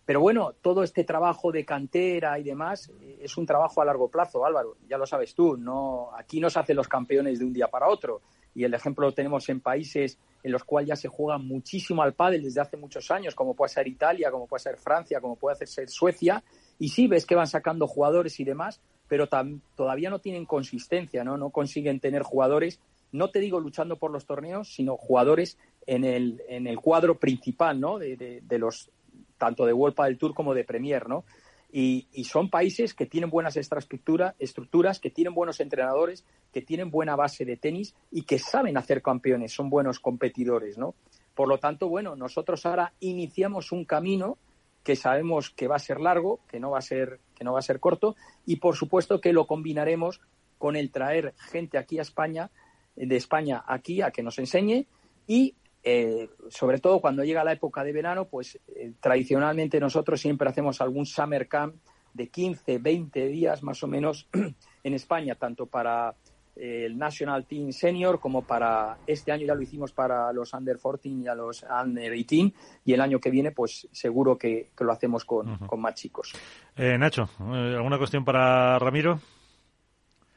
[0.06, 4.08] pero bueno, todo este trabajo de cantera y demás eh, es un trabajo a largo
[4.08, 4.78] plazo, Álvaro.
[4.88, 7.90] Ya lo sabes tú, no, aquí no se hacen los campeones de un día para
[7.90, 8.22] otro.
[8.56, 12.14] Y el ejemplo lo tenemos en países en los cuales ya se juega muchísimo al
[12.14, 15.66] pádel desde hace muchos años, como puede ser Italia, como puede ser Francia, como puede
[15.66, 16.42] ser Suecia.
[16.82, 19.30] Y sí ves que van sacando jugadores y demás, pero
[19.76, 21.38] todavía no tienen consistencia, ¿no?
[21.38, 22.80] No consiguen tener jugadores,
[23.12, 27.80] no te digo luchando por los torneos, sino jugadores en el, en el cuadro principal,
[27.80, 28.00] ¿no?
[28.00, 28.90] De, de, de los
[29.38, 31.24] tanto de World del Tour como de Premier, ¿no?
[31.72, 36.90] Y, y, son países que tienen buenas estructura, estructuras, que tienen buenos entrenadores, que tienen
[36.90, 40.96] buena base de tenis y que saben hacer campeones, son buenos competidores, ¿no?
[41.36, 44.40] Por lo tanto, bueno, nosotros ahora iniciamos un camino
[44.84, 47.60] que sabemos que va a ser largo, que no va a ser, que no va
[47.60, 48.16] a ser corto,
[48.46, 50.22] y por supuesto que lo combinaremos
[50.58, 52.52] con el traer gente aquí a España,
[52.96, 54.86] de España aquí a que nos enseñe
[55.28, 60.48] y eh, sobre todo cuando llega la época de verano, pues eh, tradicionalmente nosotros siempre
[60.48, 61.76] hacemos algún summer camp
[62.14, 64.28] de 15, 20 días más o menos
[64.84, 66.16] en España, tanto para
[66.56, 71.10] el National Team Senior como para este año ya lo hicimos para los Under 14
[71.10, 74.92] y a los Under 18 y el año que viene pues seguro que, que lo
[74.92, 75.66] hacemos con, uh -huh.
[75.66, 76.34] con más chicos.
[76.76, 79.20] Eh, Nacho, ¿alguna cuestión para Ramiro?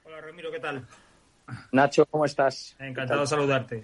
[0.05, 0.87] Hola Ramiro, ¿qué tal?
[1.73, 2.77] Nacho, ¿cómo estás?
[2.79, 3.83] Encantado de saludarte.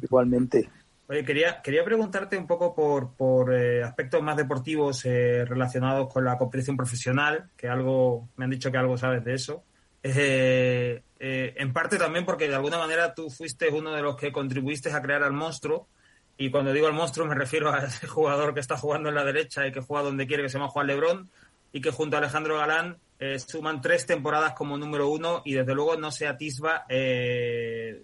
[0.00, 0.68] Igualmente.
[1.08, 6.24] Oye, quería, quería preguntarte un poco por, por eh, aspectos más deportivos eh, relacionados con
[6.24, 9.64] la competición profesional, que algo, me han dicho que algo sabes de eso.
[10.02, 14.92] Eh, en parte también porque de alguna manera tú fuiste uno de los que contribuiste
[14.92, 15.88] a crear al monstruo.
[16.36, 19.24] Y cuando digo al monstruo me refiero a ese jugador que está jugando en la
[19.24, 21.30] derecha y que juega donde quiere, que se llama Juan Lebrón,
[21.72, 22.98] y que junto a Alejandro Galán
[23.46, 26.86] suman tres temporadas como número uno y desde luego no se atisba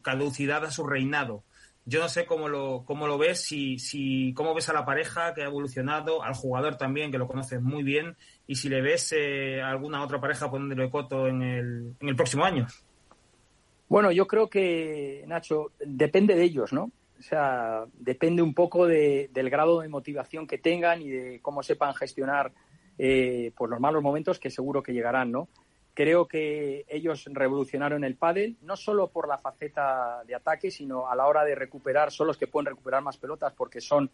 [0.03, 1.43] caducidad a su reinado
[1.89, 5.33] yo no sé cómo lo, cómo lo ves, si, si, cómo ves a la pareja
[5.33, 8.15] que ha evolucionado, al jugador también, que lo conoces muy bien,
[8.47, 12.45] y si le ves eh, alguna otra pareja poniéndole coto en el, en el próximo
[12.45, 12.67] año.
[13.89, 16.91] Bueno, yo creo que, Nacho, depende de ellos, ¿no?
[17.19, 21.63] O sea, depende un poco de, del grado de motivación que tengan y de cómo
[21.63, 22.53] sepan gestionar
[22.99, 25.49] eh, pues los malos momentos que seguro que llegarán, ¿no?
[25.95, 31.17] Creo que ellos revolucionaron el pádel, no solo por la faceta de ataque, sino a
[31.17, 34.11] la hora de recuperar, son los que pueden recuperar más pelotas porque son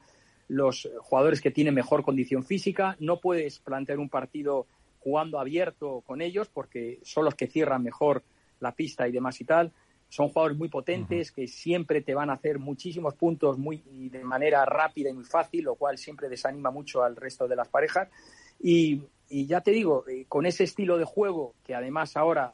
[0.49, 2.97] los jugadores que tienen mejor condición física.
[3.01, 4.67] No puedes plantear un partido
[5.01, 8.23] jugando abierto con ellos porque son los que cierran mejor
[8.65, 9.73] la pista y demás y tal.
[10.09, 14.65] Son jugadores muy potentes que siempre te van a hacer muchísimos puntos muy de manera
[14.65, 18.09] rápida y muy fácil, lo cual siempre desanima mucho al resto de las parejas.
[18.61, 22.53] Y, y ya te digo, eh, con ese estilo de juego, que además ahora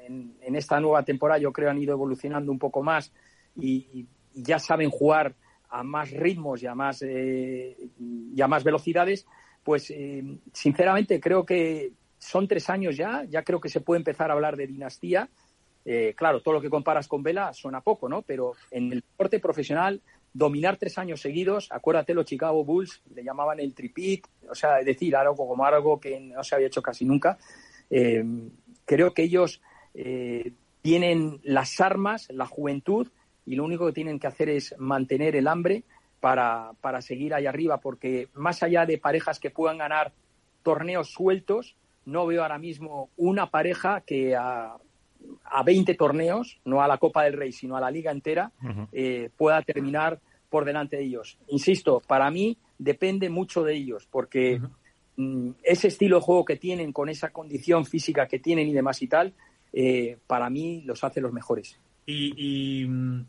[0.00, 3.12] en, en, esta nueva temporada yo creo han ido evolucionando un poco más
[3.56, 5.34] y, y ya saben jugar
[5.70, 9.26] a más ritmos y a más, eh, y a más velocidades,
[9.62, 14.30] pues eh, sinceramente creo que son tres años ya, ya creo que se puede empezar
[14.30, 15.28] a hablar de dinastía.
[15.84, 18.22] Eh, claro, todo lo que comparas con Vela suena poco, ¿no?
[18.22, 20.02] Pero en el deporte profesional
[20.32, 24.86] dominar tres años seguidos, acuérdate los Chicago Bulls, le llamaban el tripit, o sea, es
[24.86, 27.38] decir, algo como algo que no se había hecho casi nunca.
[27.88, 28.22] Eh,
[28.84, 29.62] creo que ellos
[29.94, 30.52] eh,
[30.82, 33.08] tienen las armas, la juventud,
[33.46, 35.84] y lo único que tienen que hacer es mantener el hambre
[36.20, 40.12] para, para seguir ahí arriba, porque más allá de parejas que puedan ganar
[40.62, 41.76] torneos sueltos,
[42.06, 44.76] no veo ahora mismo una pareja que a,
[45.44, 48.66] a 20 torneos, no a la Copa del Rey, sino a la liga entera, uh
[48.66, 48.88] -huh.
[48.92, 51.38] eh, pueda terminar por delante de ellos.
[51.48, 54.66] Insisto, para mí depende mucho de ellos, porque uh
[55.18, 55.54] -huh.
[55.62, 59.06] ese estilo de juego que tienen, con esa condición física que tienen y demás y
[59.06, 59.34] tal,
[59.72, 61.78] eh, para mí los hace los mejores.
[62.06, 62.88] Y, y,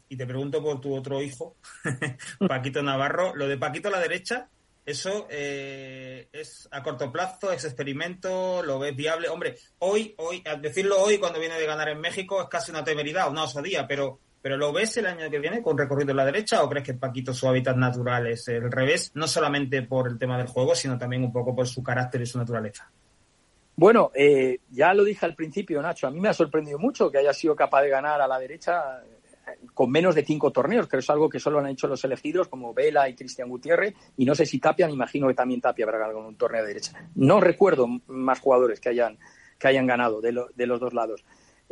[0.10, 1.56] y, te pregunto por tu otro hijo,
[2.48, 3.36] Paquito Navarro.
[3.36, 4.50] Lo de Paquito a la derecha,
[4.86, 9.30] Eso eh, es a corto plazo, es experimento, lo ves viable.
[9.30, 12.84] Hombre, hoy, hoy, al decirlo hoy cuando viene de ganar en México es casi una
[12.84, 16.26] temeridad, una osadía, pero, pero ¿lo ves el año que viene con recorrido en la
[16.26, 20.18] derecha o crees que Paquito su hábitat natural es el revés, no solamente por el
[20.18, 22.92] tema del juego, sino también un poco por su carácter y su naturaleza?
[23.76, 27.20] Bueno, eh, ya lo dije al principio, Nacho, a mí me ha sorprendido mucho que
[27.20, 29.02] haya sido capaz de ganar a la derecha
[29.74, 32.74] con menos de cinco torneos, que es algo que solo han hecho los elegidos como
[32.74, 36.00] Vela y Cristian Gutiérrez, y no sé si Tapia, me imagino que también Tapia habrá
[36.00, 36.94] ganado un torneo de derecha.
[37.16, 39.18] No recuerdo más jugadores que hayan,
[39.58, 41.24] que hayan ganado de, de los dos lados.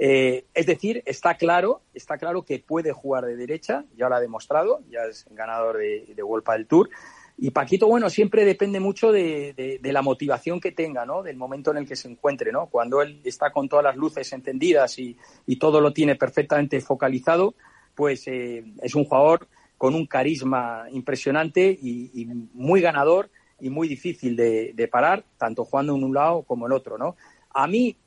[0.01, 4.21] Eh, es decir, está claro, está claro que puede jugar de derecha, ya lo ha
[4.21, 6.23] demostrado, ya es ganador de, de
[6.53, 6.89] del Tour.
[7.37, 11.21] Y Paquito, bueno, siempre depende mucho de, la motivación que tenga, ¿no?
[11.21, 12.67] Del momento en el que se encuentre, ¿no?
[12.67, 15.17] Cuando él está con todas las luces encendidas y,
[15.57, 17.55] todo lo tiene perfectamente focalizado,
[17.99, 19.45] pues eh, es un jugador
[19.77, 26.05] con un carisma impresionante y, muy ganador y muy difícil de, parar, tanto jugando en
[26.05, 27.17] un lado como en otro, ¿no?
[27.53, 27.97] A mí,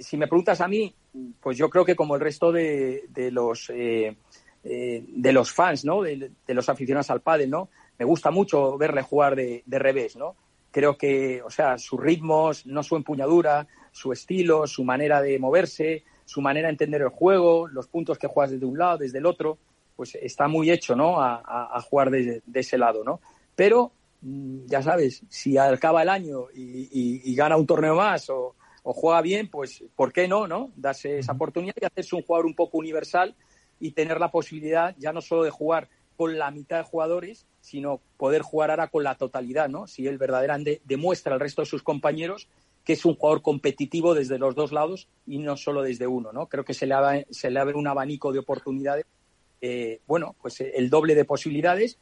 [0.00, 0.92] si me preguntas a mí,
[1.40, 4.16] pues yo creo que como el resto de, los eh,
[4.64, 6.02] eh, de los fans, ¿no?
[6.02, 7.68] De, de, los aficionados al pádel, ¿no?
[8.00, 10.34] me gusta mucho verle jugar de, revés, ¿no?
[10.72, 16.02] Creo que, o sea, sus ritmos, no su empuñadura, su estilo, su manera de moverse,
[16.30, 19.26] su manera de entender el juego, los puntos que juegas desde un lado, desde el
[19.26, 19.58] otro,
[19.96, 21.20] pues está muy hecho, ¿no?
[21.20, 23.20] A, jugar de, ese lado, ¿no?
[23.56, 23.90] Pero,
[24.20, 29.48] mm, ya sabes, si acaba el año y, gana un torneo más o, juega bien,
[29.48, 30.70] pues, ¿por qué no, no?
[30.76, 33.34] Darse esa oportunidad y hacerse un jugador un poco universal
[33.80, 38.00] y tener la posibilidad ya no solo de jugar con la mitad de jugadores, sino
[38.16, 39.88] poder jugar ahora con la totalidad, ¿no?
[39.88, 42.46] Si él verdaderamente demuestra al resto de sus compañeros
[42.90, 46.48] que es un jugador competitivo desde los dos lados y no solo desde uno, ¿no?
[46.48, 49.06] Creo que se le abre, se le abre un abanico de oportunidades,
[49.60, 52.00] eh, bueno, pues el doble de posibilidades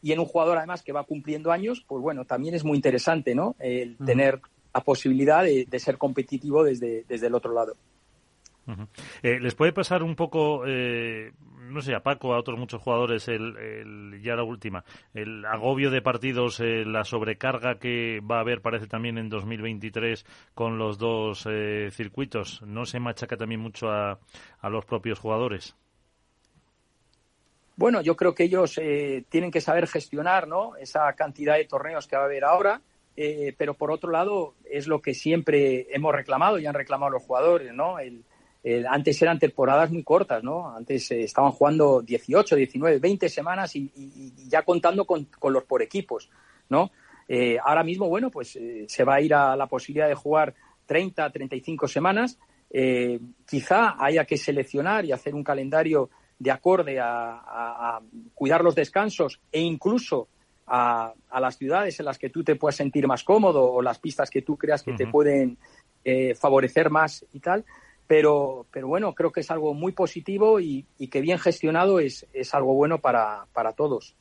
[0.00, 3.34] y en un jugador además que va cumpliendo años, pues bueno, también es muy interesante,
[3.34, 3.54] ¿no?
[3.58, 4.40] El tener
[4.72, 7.76] la posibilidad de, ser competitivo desde, desde el otro lado.
[9.22, 11.32] Eh, ¿Les puede pasar un poco, eh,
[11.68, 16.02] no sé, a Paco, a otros muchos jugadores, el, ya la última, el agobio de
[16.02, 21.46] partidos, eh, la sobrecarga que va a haber, parece también en 2023 con los dos
[21.90, 22.62] circuitos?
[22.62, 24.18] ¿No se machaca también mucho a,
[24.62, 25.76] los propios jugadores?
[27.76, 28.78] Bueno, yo creo que ellos
[29.28, 30.76] tienen que saber gestionar ¿no?
[30.76, 32.82] esa cantidad de torneos que va a haber ahora.
[33.56, 37.72] pero por otro lado es lo que siempre hemos reclamado y han reclamado los jugadores,
[37.72, 37.98] ¿no?
[37.98, 38.24] El,
[38.62, 40.74] eh, antes eran temporadas muy cortas, ¿no?
[40.74, 43.90] Antes eh, estaban jugando 18, 19, 20 semanas y,
[44.48, 46.28] ya contando con, los por equipos,
[46.68, 46.90] ¿no?
[47.26, 50.54] Eh, ahora mismo, bueno, pues se va a ir a la posibilidad de jugar
[50.86, 52.38] 30, 35 semanas.
[53.46, 58.00] quizá haya que seleccionar y hacer un calendario de acorde a,
[58.34, 60.28] cuidar los descansos e incluso
[60.66, 64.28] a, las ciudades en las que tú te puedas sentir más cómodo o las pistas
[64.28, 65.56] que tú creas que te pueden
[66.34, 67.64] favorecer más y tal
[68.10, 72.52] pero, pero bueno, creo que es algo muy positivo y, que bien gestionado es, es
[72.56, 74.16] algo bueno para, para todos.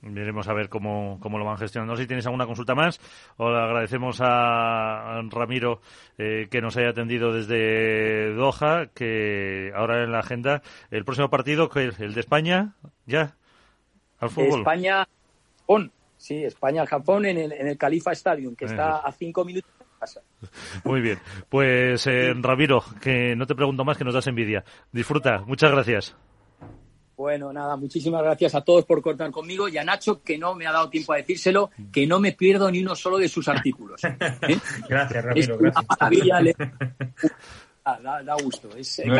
[0.00, 1.96] Veremos a ver cómo, cómo lo van gestionando.
[1.96, 2.98] Si tienes alguna consulta más,
[3.36, 5.82] o le agradecemos a Ramiro
[6.16, 11.68] eh, que nos haya atendido desde Doha, que ahora en la agenda, el próximo partido,
[11.68, 13.36] que el de España, ya,
[14.18, 14.60] al fútbol.
[14.60, 15.06] España,
[15.58, 19.70] Japón, sí, España-Japón en el, en el Califa Stadium, que está a cinco minutos
[20.84, 21.18] muy bien.
[21.48, 24.64] Pues eh, Ramiro, que no te pregunto más, que nos das envidia.
[24.92, 25.42] Disfruta.
[25.46, 26.16] Muchas gracias.
[27.20, 30.66] Bueno, nada, muchísimas gracias a todos por contar conmigo y a Nacho, que no me
[30.66, 34.02] ha dado tiempo a decírselo, que no me pierdo ni uno solo de sus artículos.
[34.04, 34.16] ¿eh?
[34.88, 35.58] Gracias, Ramiro.
[35.58, 36.56] gracias.
[37.84, 38.68] Da, gusto.
[38.68, 39.16] no,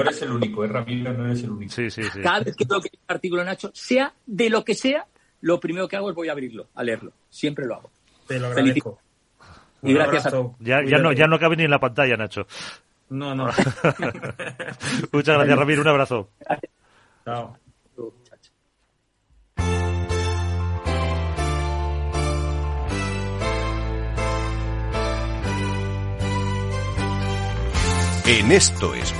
[0.00, 1.12] eres el, único, ¿eh, Ramiro?
[1.12, 1.72] No eres el único.
[1.72, 2.20] Sí, sí, sí.
[2.20, 5.06] Cada vez que tengo que un artículo, Nacho, sea de lo que sea,
[5.40, 7.12] lo primero que hago es voy a abrirlo, a leerlo.
[7.30, 7.90] Siempre lo hago.
[8.26, 8.98] Te lo agradezco.
[9.84, 12.46] Y gracias Ya, ya, no, ya no cabe ni en la pantalla, Nacho.
[13.10, 13.44] No, no.
[15.12, 15.82] Muchas gracias, Ramiro.
[15.82, 16.30] Un abrazo.
[17.24, 17.56] Chao.
[28.26, 29.12] En esto es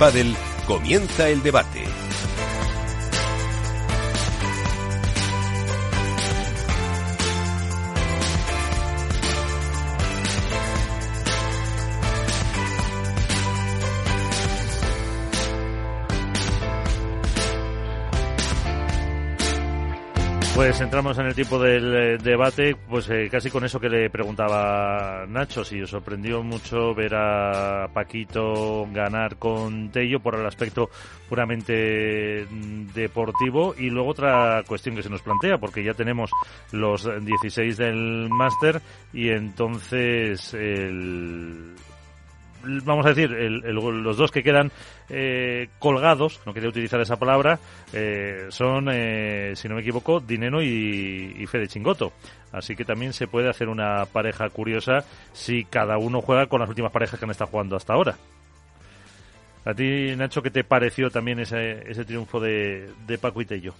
[0.65, 2.04] comienza el debate.
[20.55, 24.09] Pues entramos en el tiempo del eh, debate, pues eh, casi con eso que le
[24.09, 30.89] preguntaba Nacho, si os sorprendió mucho ver a Paquito ganar con Tello por el aspecto
[31.27, 33.75] puramente mm, deportivo.
[33.77, 36.31] Y luego otra cuestión que se nos plantea, porque ya tenemos
[36.71, 41.75] los 16 del máster y entonces el
[42.83, 44.71] vamos a decir, los dos que quedan
[45.09, 47.59] eh, colgados, no quería utilizar esa palabra,
[47.93, 52.13] eh, son, eh, si no me equivoco, Dineno y, y Fede Chingoto.
[52.51, 56.69] Así que también se puede hacer una pareja curiosa si cada uno juega con las
[56.69, 58.15] últimas parejas que han estado jugando hasta ahora.
[59.65, 63.73] ¿A ti, Nacho, qué te pareció también ese, ese triunfo de, de Paco y Tello?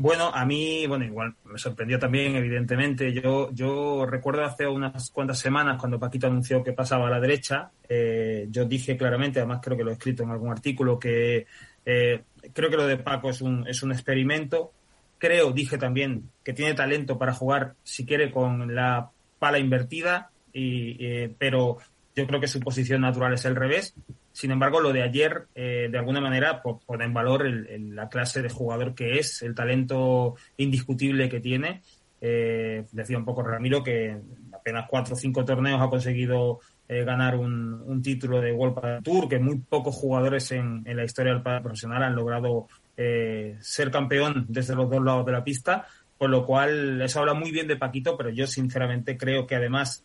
[0.00, 3.12] Bueno, a mí, bueno, igual me sorprendió también, evidentemente.
[3.12, 7.72] Yo, yo recuerdo hace unas cuantas semanas cuando Paquito anunció que pasaba a la derecha,
[7.88, 11.46] eh, yo dije claramente, además creo que lo he escrito en algún artículo, que
[11.84, 14.70] eh, creo que lo de Paco es un, es un experimento.
[15.18, 20.96] Creo, dije también, que tiene talento para jugar, si quiere, con la pala invertida, y,
[21.04, 21.78] eh, pero
[22.14, 23.96] yo creo que su posición natural es el revés.
[24.38, 28.48] Sin embargo, lo de ayer, eh, de alguna manera, pone en valor la clase de
[28.48, 31.82] jugador que es, el talento indiscutible que tiene.
[32.20, 34.16] Eh, decía un poco Ramiro que
[34.52, 39.40] apenas cuatro o cinco torneos ha conseguido eh, ganar un, título de World Tour, que
[39.40, 44.88] muy pocos jugadores en, la historia del padre profesional han logrado ser campeón desde los
[44.88, 45.84] dos lados de la pista,
[46.16, 50.04] por lo cual eso habla muy bien de Paquito, pero yo sinceramente creo que además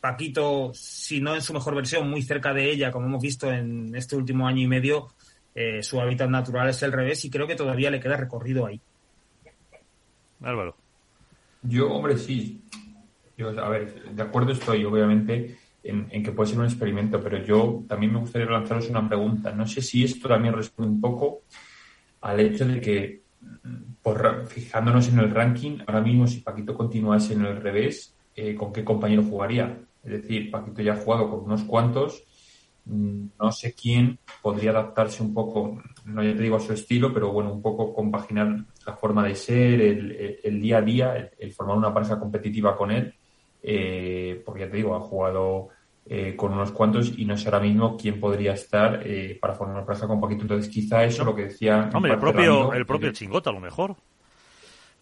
[0.00, 3.94] Paquito, si no en su mejor versión, muy cerca de ella, como hemos visto en
[3.94, 5.08] este último año y medio,
[5.54, 8.80] eh, su hábitat natural es el revés y creo que todavía le queda recorrido ahí.
[10.42, 10.74] Álvaro.
[11.62, 12.62] Yo, hombre, sí.
[13.36, 17.84] Yo, a ver, de acuerdo estoy, obviamente, en, que puede ser un experimento, pero yo
[17.86, 19.52] también me gustaría lanzaros una pregunta.
[19.52, 21.42] No sé si esto también responde un poco
[22.22, 23.22] al hecho de que,
[24.02, 28.72] por, fijándonos en el ranking, ahora mismo si Paquito continuase en el revés, eh, ¿con
[28.72, 29.78] qué compañero jugaría?
[30.02, 32.22] Es decir, Paquito ya ha jugado con unos cuantos.
[32.86, 37.12] Mm, no sé quién podría adaptarse un poco, no ya te digo a su estilo,
[37.12, 41.76] pero bueno, un poco compaginar la forma de ser, el, día a día, el, formar
[41.76, 43.14] una pareja competitiva con él.
[43.62, 45.68] Eh, porque ya te digo, ha jugado
[46.06, 49.76] eh, con unos cuantos y no sé ahora mismo quién podría estar eh, para formar
[49.76, 50.42] una pareja con Paquito.
[50.42, 51.90] Entonces, quizá eso lo que decía.
[51.92, 53.96] Hombre, el propio, el propio Chingota, a lo mejor.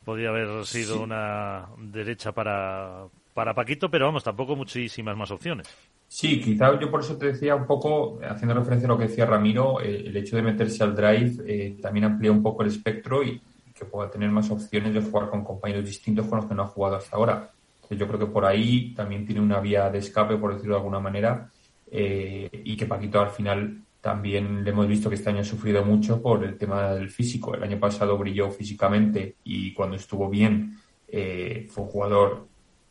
[0.05, 3.07] Podría haber sido una derecha para,
[3.39, 5.69] para Paquito, pero vamos, tampoco muchísimas más opciones.
[6.09, 9.27] Sí, quizá yo por eso te decía un poco, haciendo referencia a lo que decía
[9.27, 13.23] Ramiro, eh, el hecho de meterse al drive eh, también amplía un poco el espectro
[13.23, 13.41] y
[13.73, 16.67] que pueda tener más opciones de jugar con compañeros distintos con los que no ha
[16.67, 17.53] jugado hasta ahora.
[17.89, 20.99] yo creo que por ahí también tiene una vía de escape, por decirlo de alguna
[20.99, 21.49] manera,
[21.93, 25.85] eh, y que Paquito al final también le hemos visto que este año ha sufrido
[25.85, 27.55] mucho por el tema del físico.
[27.55, 30.77] El año pasado brilló físicamente y cuando estuvo bien
[31.09, 32.49] fue un jugador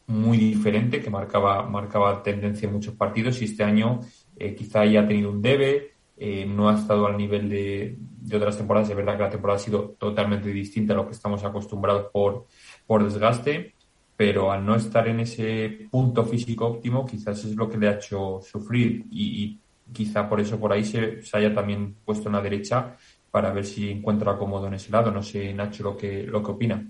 [0.07, 3.99] muy diferente que marcaba, marcaba tendencia en muchos partidos y este año
[4.37, 8.57] eh, quizá haya tenido un debe, eh, no ha estado al nivel de, de, otras
[8.57, 8.89] temporadas.
[8.89, 12.47] Es verdad que la temporada ha sido totalmente distinta a lo que estamos acostumbrados por,
[12.87, 13.73] por desgaste,
[14.15, 17.93] pero al no estar en ese punto físico óptimo, quizás es lo que le ha
[17.93, 19.59] hecho sufrir y,
[19.93, 22.97] quizá por eso por ahí se, se, haya también puesto en la derecha
[23.31, 25.11] para ver si encuentra cómodo en ese lado.
[25.11, 26.85] No sé, Nacho, lo que, lo que opina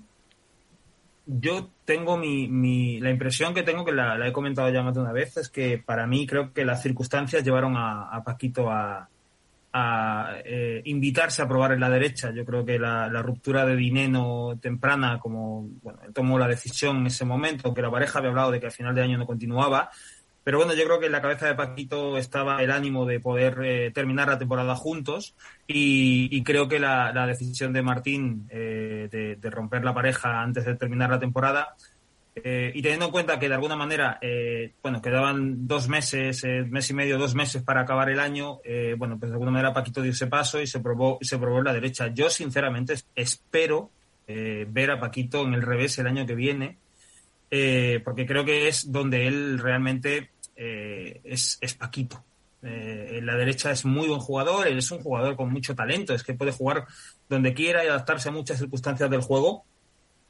[1.28, 5.02] yo tengo mi, mi, la impresión que tengo, que la, he comentado ya más de
[5.02, 9.10] una vez, es que para mí creo que las circunstancias llevaron a, Paquito a,
[10.44, 12.32] eh, invitarse a probar en la derecha.
[12.32, 17.08] Yo creo que la, la, ruptura de Dineno temprana, como bueno, tomó la decisión en
[17.08, 19.92] ese momento, que la pareja había hablado de que al final de año no continuaba,
[20.48, 23.60] pero bueno, yo creo que en la cabeza de Paquito estaba el ánimo de poder
[23.66, 25.36] eh, terminar la temporada juntos
[25.68, 31.10] y, creo que la, decisión de Martín eh, de, romper la pareja antes de terminar
[31.10, 31.76] la temporada
[32.34, 34.22] eh, y teniendo en cuenta que de alguna manera,
[34.82, 38.62] bueno, quedaban dos meses, mes y medio, dos meses para acabar el año,
[38.98, 41.66] bueno, pues de alguna manera Paquito dio ese paso y se probó, se probó en
[41.66, 42.08] la derecha.
[42.14, 43.92] Yo sinceramente espero
[44.26, 46.78] ver a Paquito en el revés el año que viene.
[48.06, 52.24] porque creo que es donde él realmente eh, es, Paquito.
[52.64, 56.14] Eh, en la derecha es muy buen jugador, él es un jugador con mucho talento,
[56.14, 56.86] es que puede jugar
[57.30, 59.64] donde quiera y adaptarse a muchas circunstancias del juego,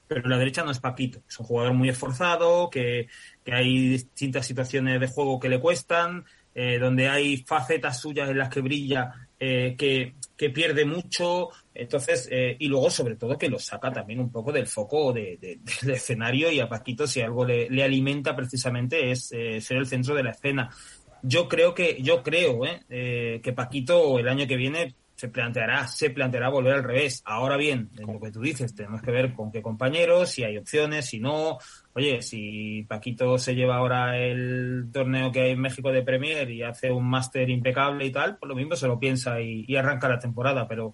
[0.07, 3.07] pero en la derecha no es Paquito, es un jugador muy esforzado, que,
[3.49, 8.49] hay distintas situaciones de juego que le cuestan, eh, donde hay facetas suyas en las
[8.49, 10.13] que brilla que,
[10.53, 15.13] pierde mucho, entonces, y luego sobre todo que lo saca también un poco del foco
[15.13, 15.37] de,
[15.81, 20.15] del escenario y a Paquito si algo le, le alimenta precisamente es ser el centro
[20.15, 20.69] de la escena
[21.21, 22.83] yo creo que, yo creo, ¿eh?
[22.89, 27.23] eh, que Paquito el año que viene se planteará, se planteará volver al revés.
[27.25, 30.57] Ahora bien, en lo que tú dices, tenemos que ver con qué compañeros, si hay
[30.57, 31.57] opciones, si no.
[31.97, 36.61] Oye, si Paquito se lleva ahora el torneo que hay en México de Premier y
[36.61, 40.19] hace un máster impecable y tal, pues lo mismo se lo piensa y, arranca la
[40.19, 40.67] temporada.
[40.67, 40.93] Pero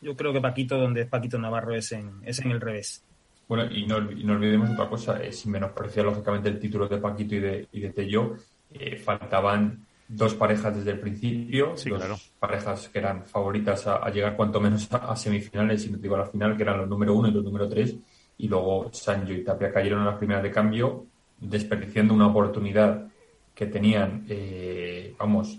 [0.00, 3.02] yo creo que Paquito, donde es Paquito Navarro, es en, es en el revés.
[3.48, 7.34] Bueno, y no, no olvidemos otra cosa, eh, sin menospreciar lógicamente el título de Paquito
[7.34, 8.36] y de, y de Tello,
[8.70, 14.60] eh, faltaban dos parejas desde el principio, dos parejas que eran favoritas a, llegar cuanto
[14.60, 17.32] menos a, semifinales, y no digo a la final, que eran los número uno y
[17.32, 17.96] los número tres,
[18.38, 21.06] y luego Sancho y Tapia cayeron a las primeras de cambio,
[21.40, 23.06] desperdiciando una oportunidad
[23.54, 25.58] que tenían, eh, vamos,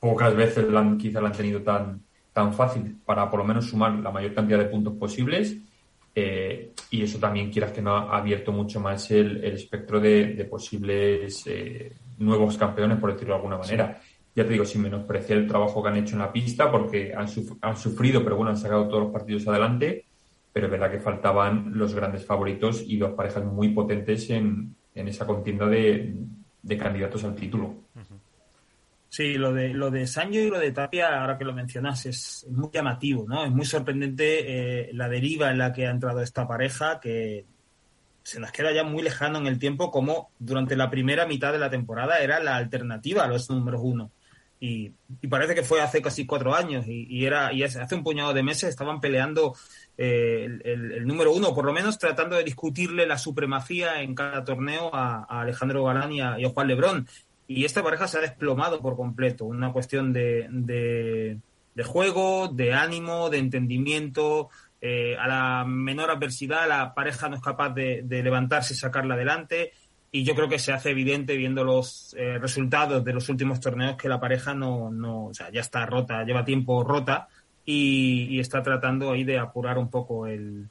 [0.00, 3.92] pocas veces la quizá la han tenido tan, tan fácil para por lo menos sumar
[3.94, 5.56] la mayor cantidad de puntos posibles.
[6.16, 11.42] Eh, y eso también, quieras que no, ha abierto mucho más el, espectro de, posibles
[11.46, 14.00] eh, nuevos campeones, por decirlo de alguna manera.
[14.34, 17.26] Ya te digo, sin menospreciar el trabajo que han hecho en la pista, porque han,
[17.60, 20.06] han sufrido, pero bueno, han sacado todos los partidos adelante.
[20.54, 25.08] Pero es verdad que faltaban los grandes favoritos y dos parejas muy potentes en, en
[25.08, 26.14] esa contienda de,
[26.62, 27.74] de, candidatos al título.
[29.08, 32.46] Sí, lo de, lo de Sancho y lo de Tapia, ahora que lo mencionas, es
[32.50, 33.44] muy llamativo, ¿no?
[33.44, 37.44] Es muy sorprendente eh, la deriva en la que ha entrado esta pareja, que
[38.24, 41.58] se nos queda ya muy lejano en el tiempo como durante la primera mitad de
[41.58, 44.10] la temporada era la alternativa a los números uno.
[44.60, 44.92] Y,
[45.28, 48.70] parece que fue hace casi cuatro años y, era y hace un puñado de meses
[48.70, 49.54] estaban peleando
[49.96, 54.90] eh, el, número uno, por lo menos tratando de discutirle la supremacía en cada torneo
[54.92, 57.08] a, Alejandro Galán y a, Juan Lebrón.
[57.46, 60.48] Y esta pareja se ha desplomado por completo, una cuestión de,
[61.74, 64.48] de juego, de ánimo, de entendimiento,
[64.86, 69.72] eh, a la menor adversidad la pareja no es capaz de, levantarse y sacarla adelante.
[70.12, 73.96] Y yo creo que se hace evidente viendo los eh, resultados de los últimos torneos
[73.96, 77.28] que la pareja no, no, o sea, ya está rota, lleva tiempo rota
[77.64, 80.68] y, está tratando ahí de apurar un poco el,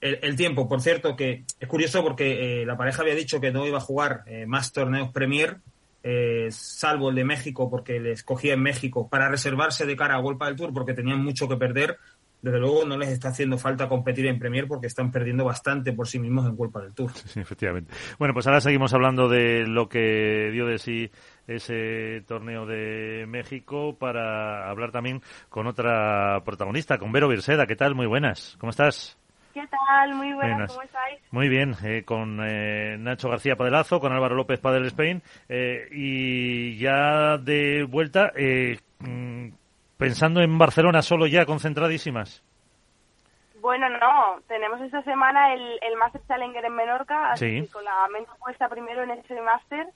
[0.00, 0.68] el, tiempo.
[0.68, 3.82] Por cierto, que es curioso porque eh, la pareja había dicho que no iba a
[3.82, 5.58] jugar más torneos Premier,
[6.50, 10.46] salvo el de México, porque les cogía en México, para reservarse de cara a Golpa
[10.46, 11.98] del Tour, porque tenían mucho que perder
[12.44, 16.06] desde luego no les está haciendo falta competir en Premier porque están perdiendo bastante por
[16.06, 17.10] sí mismos en culpa del Tour.
[17.12, 17.90] Sí, efectivamente.
[18.18, 21.10] Bueno, pues ahora seguimos hablando de lo que dio de sí
[21.46, 27.66] ese torneo de México para hablar también con otra protagonista, con Vero Virseda.
[27.66, 27.94] ¿Qué tal?
[27.94, 28.56] Muy buenas.
[28.60, 29.18] ¿Cómo estás?
[29.54, 30.14] ¿Qué tal?
[30.14, 31.20] Muy buenas, ¿cómo estáis?
[31.30, 36.76] Muy bien, eh, con eh, Nacho García Padelazo, con Álvaro López Padel Spain eh, y
[36.76, 38.32] ya de vuelta,
[38.98, 39.48] mm,
[40.04, 42.42] pensando en Barcelona solo ya, concentradísimas.
[43.60, 48.06] Bueno, no, tenemos esta semana el, el Master Challenger en Menorca, así que con la
[48.12, 49.86] mente puesta primero en ese Master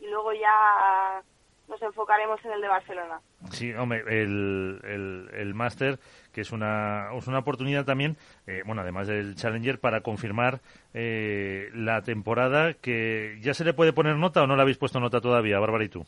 [0.00, 1.22] y luego ya
[1.68, 3.20] nos enfocaremos en el de Barcelona.
[3.50, 5.98] Sí, hombre, el, el, el Master,
[6.32, 10.60] que es una, es una oportunidad también, eh, bueno, además del Challenger, para confirmar
[10.92, 15.00] eh, la temporada, que ya se le puede poner nota o no le habéis puesto
[15.00, 16.04] nota todavía, Bárbara y tú.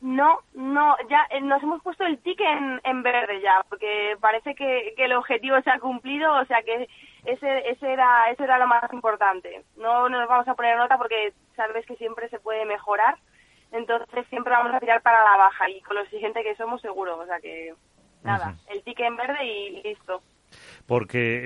[0.00, 2.46] No, no, ya eh, nos hemos puesto el ticket
[2.84, 6.88] en, verde ya, porque parece que, el objetivo se ha cumplido, o sea que
[7.24, 9.64] ese, ese era ese era lo más importante.
[9.76, 13.16] No nos vamos a poner nota porque sabes que siempre se puede mejorar,
[13.72, 17.18] entonces siempre vamos a tirar para la baja y con lo exigente que somos seguro,
[17.18, 17.74] o sea que
[18.22, 20.20] nada, el ticket en verde y listo
[20.86, 21.40] porque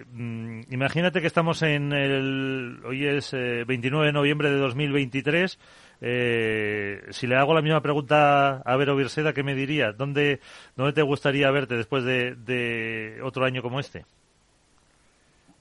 [0.00, 5.58] eh, mm, imagínate que estamos en el hoy es 29 eh, de noviembre de 2023
[6.06, 9.92] eh, si le hago la misma pregunta a Vero Virseda, ¿qué me diría?
[9.92, 10.38] ¿Dónde,
[10.76, 14.04] dónde te gustaría verte después de, otro año como este?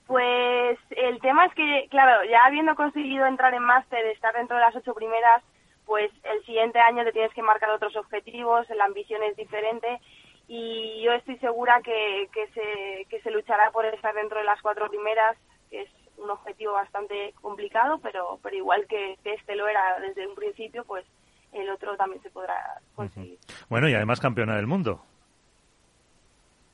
[0.06, 4.64] Pues el tema es que, claro, ya habiendo conseguido entrar en máster, estar dentro de
[4.64, 5.42] las ocho primeras,
[5.86, 10.02] pues el siguiente año te tienes que marcar otros objetivos, la ambición es diferente
[10.50, 14.62] y yo estoy segura que, que, se, que se luchará por estar dentro de las
[14.62, 15.38] cuatro primeras,
[15.70, 15.90] que es
[16.24, 21.06] un objetivo bastante complicado, pero, pero igual que, este lo era desde un principio, pues
[21.52, 23.38] el otro también se podrá conseguir.
[23.70, 25.04] Bueno, y además campeona del mundo.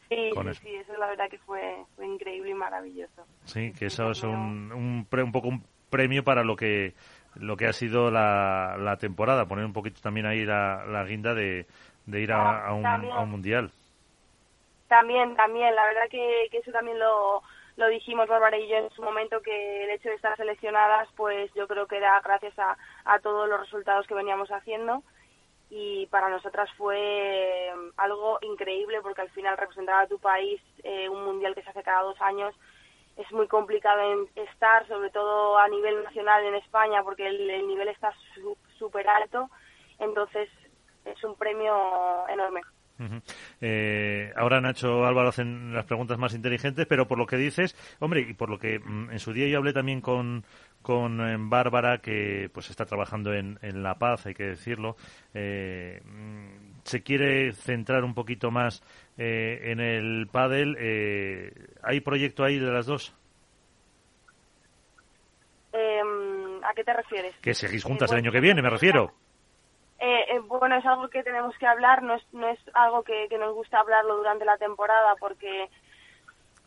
[0.07, 0.31] Sí,
[0.61, 3.25] sí, eso la verdad que fue, fue increíble y maravilloso.
[3.45, 6.95] Sí, que eso es un, un, un poco un premio para lo que
[7.35, 11.35] lo que ha sido la, la temporada, poner un poquito también ahí la, la guinda
[11.35, 11.67] de,
[12.07, 13.71] de ir a, un, a un mundial.
[14.87, 17.43] También, también, la verdad que, que eso también lo,
[17.79, 21.49] lo dijimos Bárbara y yo en su momento que el hecho de estar seleccionadas pues
[21.53, 25.01] yo creo que era gracias a, a todos los resultados que veníamos haciendo
[25.69, 31.23] y para nosotras fue algo increíble porque al final representar a tu país eh, un
[31.23, 32.53] mundial que se hace cada dos años
[33.15, 37.89] es muy complicado en estar, sobre todo a nivel nacional en España, porque el, nivel
[37.89, 38.13] está
[38.77, 39.49] súper alto,
[39.99, 40.49] entonces
[41.03, 41.75] es un premio
[42.29, 42.61] enorme.
[43.61, 48.21] Eh, ahora Nacho Álvaro hacen las preguntas más inteligentes, pero por lo que dices, hombre,
[48.21, 50.43] y por lo que mm, en su día yo hablé también con,
[50.81, 54.95] con eh, Bárbara, que pues está trabajando en, en La Paz, hay que decirlo,
[55.33, 58.83] eh, mm, se quiere centrar un poquito más
[59.17, 60.77] en el pádel.
[61.83, 63.13] ¿Hay proyecto ahí de las dos?
[65.73, 67.35] Em, ¿A qué te refieres?
[67.41, 69.13] Que seguís juntas el año que viene, me refiero.
[70.01, 73.27] Eh, eh, bueno, es algo que tenemos que hablar, no es, no es algo que,
[73.37, 75.69] nos gusta hablarlo durante la temporada porque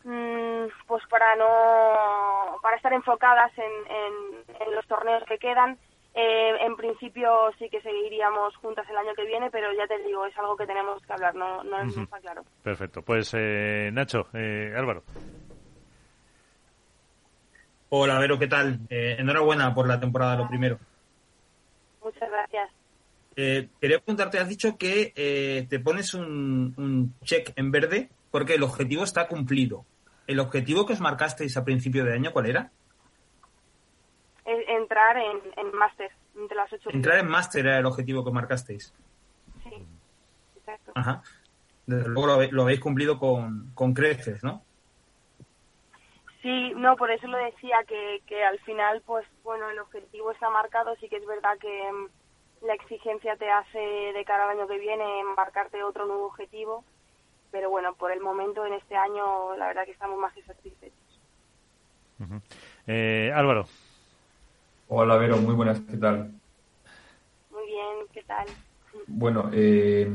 [0.03, 5.77] mm, pues para no para estar enfocadas en, en, los torneos que quedan
[6.13, 10.25] eh, en principio sí que seguiríamos juntas el año que viene pero ya te digo
[10.27, 12.43] es algo que tenemos que hablar no no, está claro.
[12.63, 13.01] Perfecto.
[13.01, 14.27] Pues Nacho
[14.75, 15.03] Álvaro.
[17.89, 20.77] Hola Vero qué tal enhorabuena por la temporada lo primero.
[22.03, 22.72] Muchas gracias
[23.35, 28.63] eh, quería preguntarte, has dicho que eh, te pones un, check en verde porque el
[28.63, 29.85] objetivo está cumplido.
[30.27, 32.71] ¿El objetivo que os marcasteis a principio de año cuál era?
[34.45, 36.89] Entrar en, en máster, entre las ocho.
[36.91, 38.93] Entrar en máster era el objetivo que marcasteis.
[39.63, 39.85] Sí,
[40.57, 40.91] exacto.
[40.95, 41.21] Ajá.
[41.85, 44.63] Desde luego lo, habéis cumplido con, con creces, ¿no?
[46.41, 50.49] Sí, no, por eso lo decía, que, que al final, pues bueno, el objetivo está
[50.49, 51.89] marcado, sí que es verdad que
[52.65, 56.83] la exigencia te hace de cara al año que viene embarcarte otro nuevo objetivo,
[57.51, 60.97] pero bueno, por el momento en este año la verdad que estamos más que satisfechos.
[62.87, 63.65] Eh, Álvaro.
[64.87, 66.31] Hola Vero, muy buenas, ¿qué tal?
[67.51, 68.47] Muy bien, ¿qué tal?
[69.07, 70.07] Bueno, eh,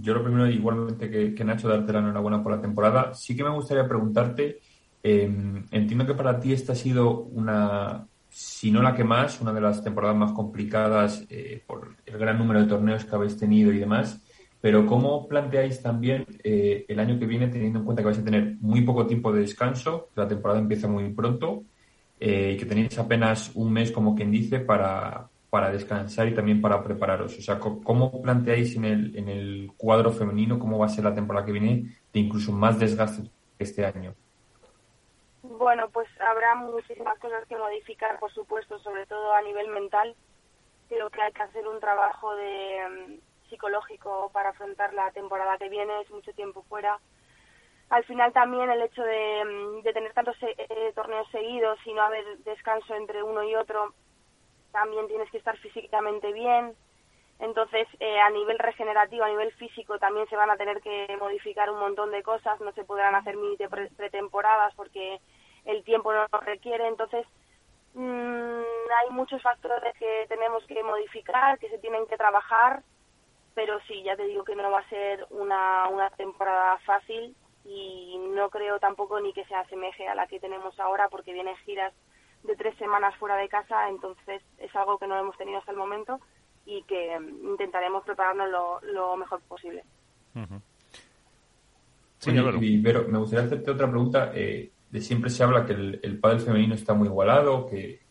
[0.00, 3.14] yo lo primero, igualmente que, Nacho, darte la enhorabuena por la temporada.
[3.14, 4.60] Sí que me gustaría preguntarte,
[5.02, 5.24] eh,
[5.70, 8.06] entiendo que para ti esta ha sido una,
[8.36, 12.36] si no la que más, una de las temporadas más complicadas eh, por el gran
[12.36, 14.20] número de torneos que habéis tenido y demás.
[14.60, 18.24] Pero ¿cómo planteáis también eh, el año que viene, teniendo en cuenta que vais a
[18.24, 21.64] tener muy poco tiempo de descanso, que la temporada empieza muy pronto
[22.20, 26.60] eh, y que tenéis apenas un mes, como quien dice, para, para descansar y también
[26.60, 27.38] para prepararos?
[27.38, 31.14] O sea, ¿cómo planteáis en el, en el cuadro femenino cómo va a ser la
[31.14, 33.22] temporada que viene de incluso más desgaste
[33.56, 34.14] que este año?
[35.48, 40.14] Bueno, pues habrá muchísimas cosas que modificar, por supuesto, sobre todo a nivel mental.
[40.88, 45.68] Creo que hay que hacer un trabajo de mm, psicológico para afrontar la temporada que
[45.68, 46.98] viene, es mucho tiempo fuera.
[47.90, 52.38] Al final también el hecho de, mm, tener tantos eh, torneos seguidos y no haber
[52.38, 53.94] descanso entre uno y otro,
[54.72, 56.74] también tienes que estar físicamente bien.
[57.38, 61.70] Entonces, eh, a nivel regenerativo, a nivel físico, también se van a tener que modificar
[61.70, 62.60] un montón de cosas.
[62.60, 63.56] No se podrán hacer mini
[63.96, 65.20] pretemporadas porque
[65.66, 66.86] el tiempo no lo requiere.
[66.88, 67.26] Entonces,
[67.94, 72.82] mm, hay muchos factores que tenemos que modificar, que se tienen que trabajar,
[73.54, 78.18] pero sí, ya te digo que no va a ser una, una temporada fácil y
[78.34, 81.92] no creo tampoco ni que se asemeje a la que tenemos ahora porque vienen giras
[82.44, 85.76] de tres semanas fuera de casa, entonces es algo que no hemos tenido hasta el
[85.76, 86.20] momento
[86.64, 89.82] y que mm, intentaremos prepararnos lo, lo mejor posible.
[92.82, 94.32] pero me gustaría hacerte otra pregunta.
[94.34, 98.04] Eh, de siempre se habla que el, el pádel femenino está muy igualado, que,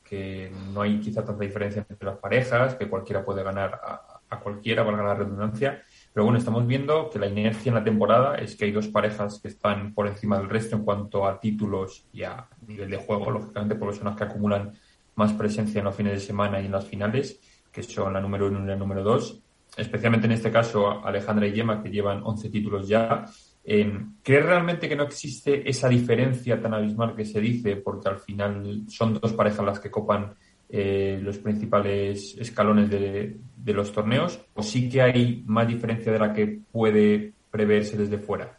[0.73, 4.83] no hay quizá tanta diferencia entre las parejas, que cualquiera puede ganar a, a cualquiera,
[4.83, 5.83] valga la redundancia.
[6.13, 9.41] Pero bueno, estamos viendo que la inercia en la temporada es que hay dos parejas
[9.41, 13.29] que están por encima del resto en cuanto a títulos y a nivel de juego,
[13.29, 14.73] lógicamente, porque son las que acumulan
[15.15, 17.39] más presencia en los fines de semana y en las finales,
[17.71, 19.41] que son la número uno y la número dos.
[19.75, 23.25] Especialmente en este caso, Alejandra y Gemma, que llevan 11 títulos ya,
[23.65, 27.77] ¿Crees realmente que no existe esa diferencia tan abismal que se dice?
[27.77, 30.35] Porque al final son dos parejas las que copan
[30.69, 33.37] eh, los principales escalones de,
[33.73, 34.43] los torneos.
[34.53, 38.57] ¿O sí que hay más diferencia de la que puede preverse desde fuera?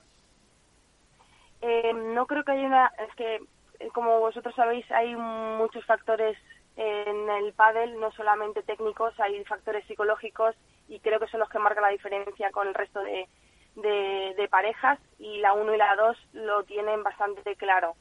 [1.60, 2.92] Eh, no creo que haya una.
[3.08, 3.36] Es que,
[3.80, 6.36] eh, como vosotros sabéis, hay muchos factores
[6.76, 10.54] en el pádel, no solamente técnicos, hay factores psicológicos
[10.88, 13.28] y creo que son los que marcan la diferencia con el resto de,
[13.76, 17.94] de, parejas y la 1 y la 2 lo tienen bastante claro.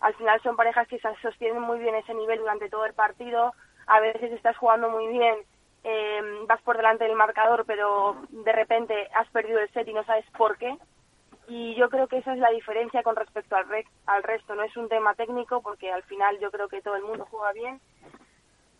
[0.00, 3.54] Al final son parejas que sostienen muy bien ese nivel durante todo el partido,
[3.86, 5.36] a veces estás jugando muy bien,
[5.82, 10.04] em, vas por delante del marcador, pero de repente has perdido el set y no
[10.04, 10.76] sabes por qué.
[11.46, 13.66] Y yo creo que esa es la diferencia con respecto al,
[14.06, 14.54] al resto.
[14.54, 17.52] No es un tema técnico, porque al final yo creo que todo el mundo juega
[17.52, 17.80] bien,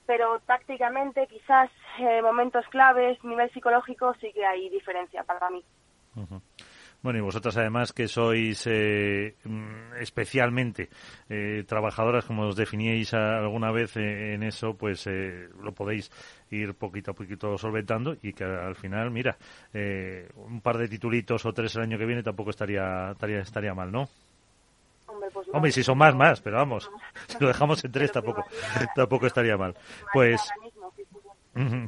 [0.06, 5.62] pero tácticamente quizás eh, momentos claves, nivel psicológico, sí que hay diferencia para mí.
[7.02, 10.88] Bueno, y vosotras además que sois eh, mm, especialmente
[11.28, 16.10] eh, trabajadoras, como os definíais alguna vez en eso, pues lo podéis
[16.50, 19.36] ir poquito a poquito solventando y que al final, mira,
[20.36, 23.92] un par de titulitos o tres el año que viene tampoco estaría, estaría, estaría mal,
[23.92, 24.08] ¿no?
[25.32, 26.90] Pues Hombre, si son más, más, pero vamos,
[27.26, 28.44] si lo dejamos en tres tampoco,
[28.94, 29.74] tampoco estaría mal.
[30.12, 30.40] Pues,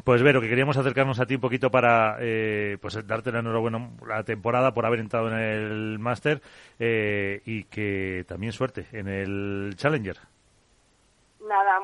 [0.04, 3.90] pues Vero, que queríamos acercarnos a ti un poquito para eh, pues darte la enhorabuena
[4.06, 6.40] la temporada por haber entrado en el máster
[6.78, 10.18] eh, y que también suerte en el Challenger.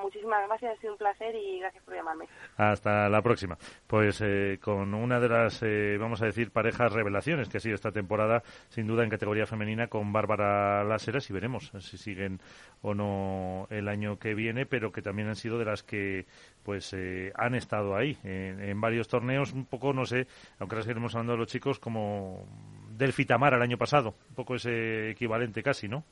[0.03, 2.27] Muchísimas gracias, ha sido un placer y gracias por llamarme.
[2.57, 3.57] Hasta la próxima.
[3.87, 7.75] Pues eh, con una de las, eh, vamos a decir, parejas revelaciones que ha sido
[7.75, 12.41] esta temporada, sin duda en categoría femenina, con Bárbara Láseras y veremos si siguen
[12.83, 16.27] o no el año que viene, pero que también han sido de las que
[16.63, 20.27] pues eh, han estado ahí en, varios torneos, un poco, no sé,
[20.59, 22.47] aunque ahora seguiremos hablando de los chicos, como
[22.91, 26.05] Delphi Tamara el año pasado, un poco ese equivalente casi, ¿no?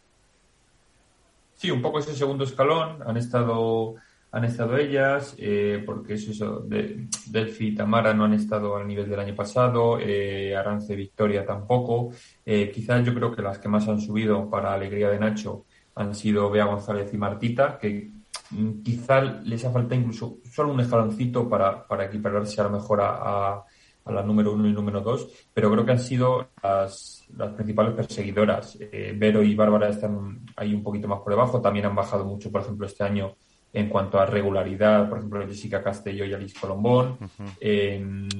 [1.60, 3.02] Sí, un poco ese segundo escalón.
[3.06, 3.96] Han estado,
[4.32, 8.88] han estado ellas, eh, porque eso, eso de, Delphi y Tamara no han estado al
[8.88, 12.12] nivel del año pasado, eh, Arance Victoria tampoco.
[12.46, 16.14] Eh, quizás yo creo que las que más han subido para alegría de Nacho han
[16.14, 18.10] sido Bea González y Martita, que
[18.52, 23.02] mm, quizá les ha faltado incluso solo un escaloncito para, para equipararse a lo mejor
[23.02, 23.64] a
[24.04, 27.94] a la número uno y número dos, pero creo que han sido las, las principales
[27.94, 28.78] perseguidoras.
[28.80, 32.50] Eh, Vero y Bárbara están ahí un poquito más por debajo, también han bajado mucho,
[32.50, 33.36] por ejemplo, este año
[33.72, 37.18] en cuanto a regularidad, por ejemplo, Jessica Castelló y Alice Colombón.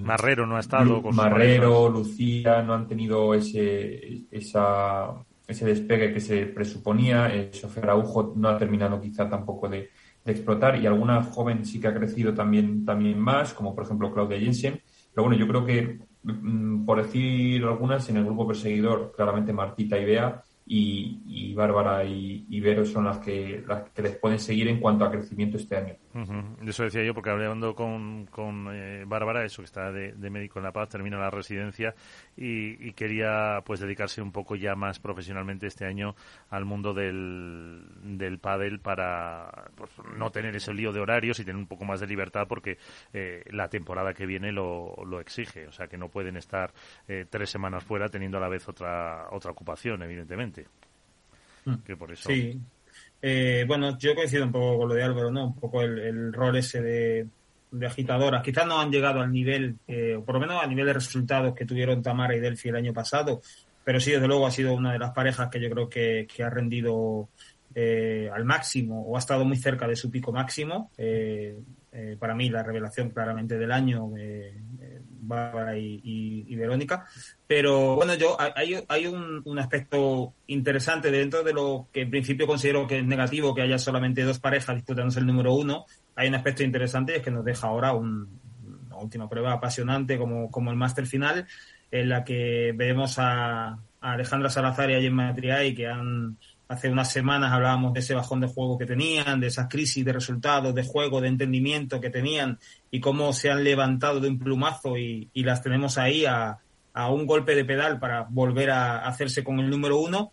[0.02, 5.14] Marrero no ha estado con Marrero, Lucía, no han tenido ese, esa,
[5.46, 7.32] ese despegue que se presuponía.
[7.32, 9.90] Eh, Sofía Araujo no ha terminado quizá tampoco de,
[10.24, 14.12] de, explotar y alguna joven sí que ha crecido también, también más, como por ejemplo
[14.12, 14.80] Claudia Jensen.
[15.14, 16.00] Pero bueno, yo creo que,
[16.84, 22.84] por decir algunas, en el grupo perseguidor, claramente Martita y Bea, y, Bárbara y, Vero
[22.84, 25.94] son las que, las que les pueden seguir en cuanto a crecimiento este año.
[26.66, 30.64] Eso decía yo, porque hablando con, con eh, Bárbara, eso que está de, médico en
[30.64, 31.94] La Paz, termina la residencia
[32.36, 36.16] y, quería pues dedicarse un poco ya más profesionalmente este año
[36.50, 41.56] al mundo del, del pádel para pues, no tener ese lío de horarios y tener
[41.56, 42.78] un poco más de libertad porque
[43.12, 45.68] eh, la temporada que viene lo, lo exige.
[45.68, 46.72] O sea, que no pueden estar
[47.06, 50.66] eh, tres semanas fuera teniendo a la vez otra, otra ocupación, evidentemente.
[51.64, 51.76] Mm.
[51.84, 52.28] Que por eso...
[52.28, 52.60] Sí,
[53.22, 55.46] eh, bueno, yo coincido un poco con lo de Álvaro, ¿no?
[55.48, 57.26] Un poco el, rol ese de,
[57.86, 58.42] agitadoras.
[58.42, 61.54] Quizás no han llegado al nivel, eh, o por lo menos al nivel de resultados
[61.54, 63.42] que tuvieron Tamara y Delphi el año pasado,
[63.84, 66.50] pero sí, desde luego, ha sido una de las parejas que yo creo que, ha
[66.50, 67.28] rendido
[67.74, 70.90] eh, al máximo o ha estado muy cerca de su pico máximo.
[72.18, 74.10] para mí, la revelación claramente del año,
[75.20, 77.06] Bárbara y, Verónica.
[77.46, 82.86] Pero bueno, yo hay, hay un, aspecto interesante dentro de lo que en principio considero
[82.86, 85.86] que es negativo, que haya solamente dos parejas disputándose el número uno.
[86.16, 88.26] Hay un aspecto interesante y es que nos deja ahora una
[89.00, 91.46] última prueba apasionante como, como el máster final,
[91.90, 96.38] en la que vemos a, Alejandra Salazar y a Gemma Triay que han
[96.70, 100.12] hace unas semanas hablábamos de ese bajón de juego que tenían, de esas crisis de
[100.12, 102.60] resultados, de juego, de entendimiento que tenían
[102.92, 106.58] y cómo se han levantado de un plumazo y, las tenemos ahí a,
[107.10, 110.30] un golpe de pedal para volver a hacerse con el número uno.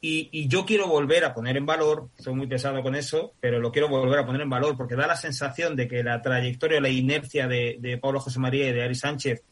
[0.00, 3.70] Y, yo quiero volver a poner en valor, soy muy pesado con eso, pero lo
[3.70, 6.88] quiero volver a poner en valor porque da la sensación de que la trayectoria, la
[6.88, 9.42] inercia de, Pablo José María y de Ari Sánchez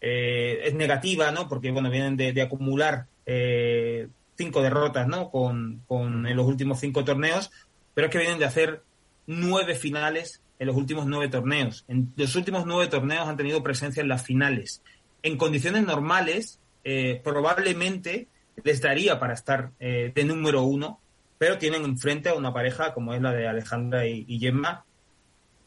[0.00, 1.46] eh, es negativa, ¿no?
[1.46, 5.30] Porque, bueno, vienen de, acumular eh, cinco derrotas, ¿no?
[5.30, 7.50] Con, con en los últimos cinco torneos,
[7.94, 8.82] pero es que vienen de hacer
[9.26, 11.84] nueve finales en los últimos nueve torneos.
[11.88, 14.82] En los últimos nueve torneos han tenido presencia en las finales.
[15.22, 18.28] En condiciones normales, eh, probablemente
[18.62, 21.00] les daría para estar eh, de número uno,
[21.38, 24.84] pero tienen enfrente a una pareja como es la de Alejandra y, Gemma,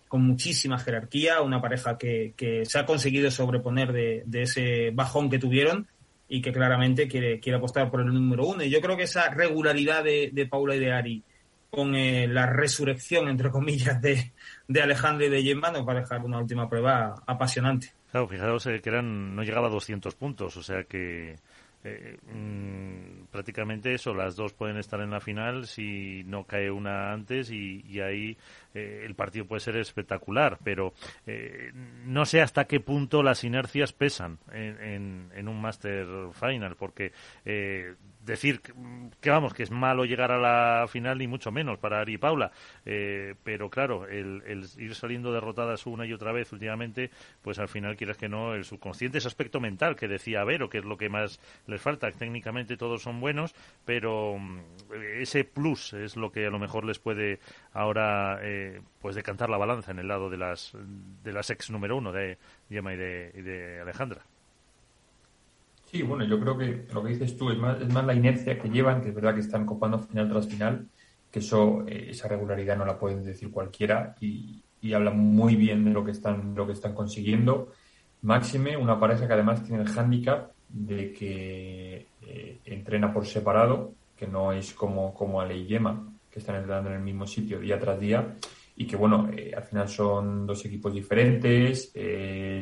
[0.08, 5.30] con muchísima jerarquía, una pareja que, que se ha conseguido sobreponer de, de, ese bajón
[5.30, 5.88] que tuvieron
[6.30, 8.64] y que claramente quiere, quiere apostar por el número uno.
[8.64, 11.24] Y yo creo que esa regularidad de, de Paula y de Ari
[11.70, 14.32] con eh, la resurrección, entre comillas, de,
[14.68, 17.92] de Alejandro y de Gemma nos va a dejar una última prueba apasionante.
[18.12, 21.36] Claro, fijaos eh, que eran, no llegaba a 200 puntos, o sea que
[21.84, 27.14] eh, mm, prácticamente eso, las dos pueden estar en la final si no cae una
[27.14, 28.38] antes y, ahí
[28.78, 30.94] el partido puede ser espectacular, pero
[32.06, 37.12] no sé hasta qué punto las inercias pesan en, en, un Master Final, porque
[38.28, 38.62] decir
[39.20, 42.18] que vamos que es malo llegar a la final ni mucho menos para Ari y
[42.18, 42.52] Paula.
[42.86, 44.44] Eh, pero claro el,
[44.78, 47.10] ir saliendo derrotadas una y otra vez últimamente
[47.42, 50.80] pues al final quieres que no el subconsciente ese aspecto mental que decía Vero que
[50.80, 53.56] es lo que más les falta técnicamente todos son buenos
[53.86, 54.60] pero mm,
[55.20, 57.40] ese plus es lo que a lo mejor les puede
[57.74, 60.74] ahora eh, pues decantar la balanza en el lado de las
[61.24, 62.38] de las ex número uno de
[62.70, 64.24] Gemma y de Alejandra
[65.90, 68.60] Sí, bueno, yo creo que lo que dices tú es más, es más la inercia
[68.60, 70.86] que llevan, que es verdad que están copando final tras final,
[71.32, 75.86] que eso, eh, esa regularidad no la pueden decir cualquiera y, y hablan muy bien
[75.86, 77.72] de lo que están, lo que están consiguiendo.
[78.24, 84.28] Máxime, una pareja que además tiene el hándicap de que eh, entrena por separado, que
[84.28, 87.80] no es como, como Ale y Yema, que están entrenando en el mismo sitio día
[87.80, 88.36] tras día,
[88.76, 91.94] y que bueno, eh, al final son dos equipos diferentes,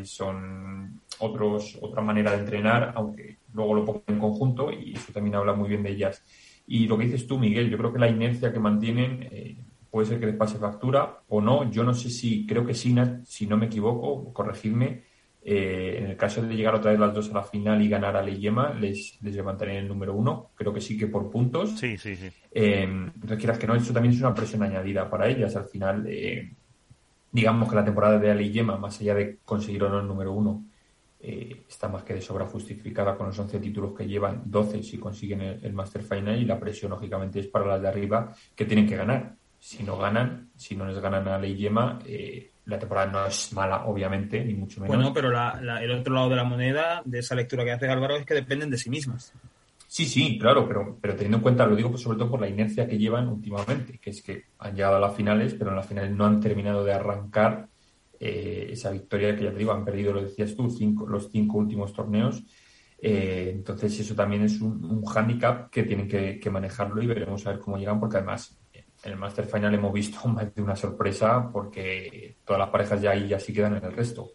[0.03, 5.35] son otros, otra manera de entrenar, aunque luego lo pongan en conjunto y eso también
[5.35, 6.23] habla muy bien de ellas.
[6.67, 9.57] Y lo que dices tú, Miguel, yo creo que la inercia que mantienen eh,
[9.89, 11.69] puede ser que les pase factura o no.
[11.69, 15.03] Yo no sé si, creo que sí, si no me equivoco, corregirme,
[15.47, 18.17] eh, en el caso de llegar otra vez las dos a la final y ganar
[18.17, 20.49] a Leyema, les, les levantarían el número uno.
[20.55, 21.79] Creo que sí que por puntos.
[21.79, 22.31] Sí, sí, sí.
[22.51, 25.55] Eh, entonces, que no, eso también es una presión añadida para ellas.
[25.55, 26.51] Al final, eh,
[27.31, 30.33] digamos que la temporada de Ale Yema, más allá de conseguir o no el número
[30.33, 30.63] uno,
[31.27, 34.99] eh, está más que de sobra justificada con los 11 títulos que llevan, 12 si
[34.99, 38.87] consiguen el, Master Final y la presión lógicamente es para las de arriba que tienen
[38.87, 39.33] que ganar.
[39.57, 43.51] Si no ganan, si no les ganan a Ley Yema, eh, la temporada no es
[43.53, 44.95] mala, obviamente, ni mucho menos.
[44.95, 48.25] Bueno, pero el otro lado de la moneda de esa lectura que hace Álvaro es
[48.25, 49.33] que dependen de sí mismas.
[49.87, 52.49] Sí, sí, claro, pero, pero teniendo en cuenta, lo digo pues sobre todo por la
[52.49, 55.87] inercia que llevan últimamente, que es que han llegado a las finales, pero en las
[55.87, 57.67] finales no han terminado de arrancar
[58.19, 61.57] eh, esa victoria que ya te digo, han perdido, lo decías tú, cinco, los cinco
[61.57, 62.43] últimos torneos.
[62.97, 67.51] Eh, entonces eso también es un, un hándicap que tienen que, manejarlo y veremos a
[67.51, 68.57] ver cómo llegan, porque además
[69.03, 73.11] en el Master Final hemos visto más de una sorpresa porque todas las parejas ya
[73.11, 74.31] ahí ya sí quedan en el resto.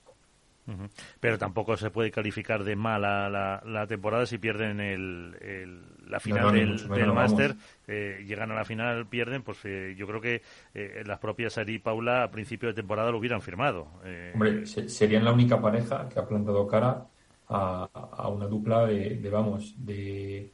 [1.19, 7.13] Pero tampoco se puede calificar de mala la, temporada si pierden el, la final del,
[7.13, 7.57] máster,
[7.87, 10.43] eh, llegan a la final, pierden, pues eh, yo creo que
[10.75, 13.89] eh, las propias Ari y Paula a principio de temporada lo hubieran firmado.
[14.35, 17.07] Hombre, serían la única pareja que ha plantado cara
[17.49, 20.53] a, una dupla de, vamos, de...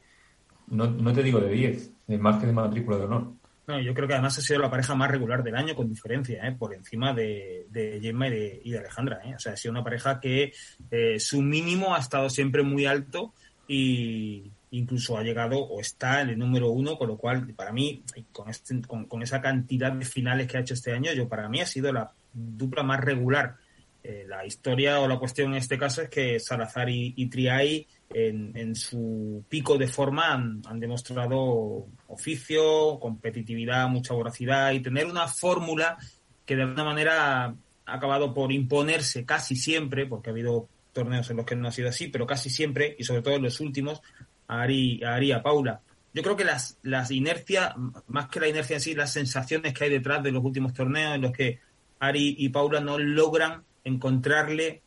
[0.67, 3.37] No, no te digo de 10, de más que de matrícula de honor.
[3.67, 6.41] No, yo creo que además ha sido la pareja más regular del año con diferencia,
[6.47, 6.55] ¿eh?
[6.57, 9.19] por encima de, de Gemma y de, Alejandra.
[9.25, 9.35] ¿eh?
[9.35, 10.53] O sea, ha sido una pareja que
[10.89, 13.33] eh, su mínimo ha estado siempre muy alto
[13.67, 18.03] y incluso ha llegado o está en el número uno, con lo cual para mí,
[18.31, 21.61] con, este, con, esa cantidad de finales que ha hecho este año, yo para mí
[21.61, 23.55] ha sido la dupla más regular.
[24.03, 28.75] Eh, la historia o la cuestión en este caso es que Salazar y, Triay en,
[28.75, 35.97] su pico de forma han, demostrado oficio, competitividad, mucha voracidad y tener una fórmula
[36.45, 41.37] que de alguna manera ha acabado por imponerse casi siempre, porque ha habido torneos en
[41.37, 44.01] los que no ha sido así, pero casi siempre, y sobre todo en los últimos,
[44.47, 45.81] Ari, a, a Paula.
[46.13, 47.75] Yo creo que las, las inercias,
[48.07, 51.15] más que la inercia en sí, las sensaciones que hay detrás de los últimos torneos
[51.15, 51.59] en los que
[51.99, 54.81] Ari y Paula no logran encontrarle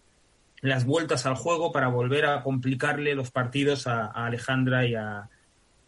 [0.60, 5.28] las vueltas al juego para volver a complicarle los partidos a, Alejandra y a,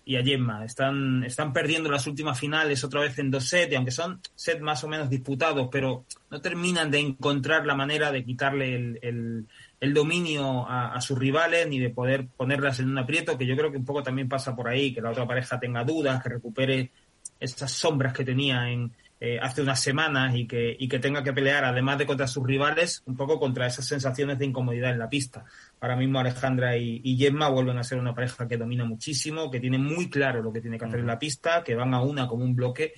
[0.05, 0.65] y a Gemma.
[0.65, 4.83] Están, están perdiendo las últimas finales otra vez en dos sets, aunque son sets más
[4.85, 9.47] o menos disputados, pero no terminan de encontrar la manera de quitarle el,
[9.93, 13.73] dominio a, a, sus rivales ni de poder ponerlas en un aprieto, que yo creo
[13.73, 16.93] que un poco también pasa por ahí, que la otra pareja tenga dudas, que recupere
[17.41, 18.93] esas sombras que tenía en,
[19.25, 22.45] eh, hace unas semanas y que, y que tenga que pelear, además de contra sus
[22.45, 25.45] rivales, un poco contra esas sensaciones de incomodidad en la pista.
[25.81, 29.61] Ahora mismo Alejandra y, y Gemma vuelven a ser una pareja que domina muchísimo, que
[29.61, 32.27] tiene muy claro lo que tiene que hacer en la pista, que van a una
[32.27, 32.95] como un bloque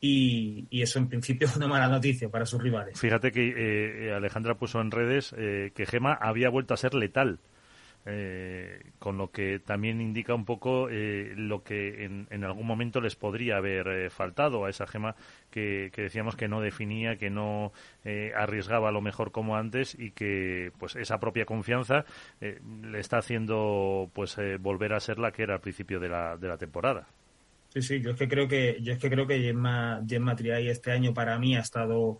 [0.00, 2.98] y, y, eso en principio es una mala noticia para sus rivales.
[2.98, 7.40] Fíjate que eh, Alejandra puso en redes eh, que Gemma había vuelto a ser letal.
[8.06, 13.16] Eh, con lo que también indica un poco eh, lo que en, algún momento les
[13.16, 15.16] podría haber eh, faltado a esa gema
[15.50, 17.72] que, decíamos que no definía, que no
[18.36, 22.04] arriesgaba lo mejor como antes y que pues esa propia confianza
[22.40, 26.48] le está haciendo pues volver a ser la que era al principio de la, de
[26.48, 27.06] la temporada.
[27.74, 30.68] Sí, sí, yo es que creo que yo es que creo que Gemma, Gemma Triay
[30.68, 32.18] este año para mí ha estado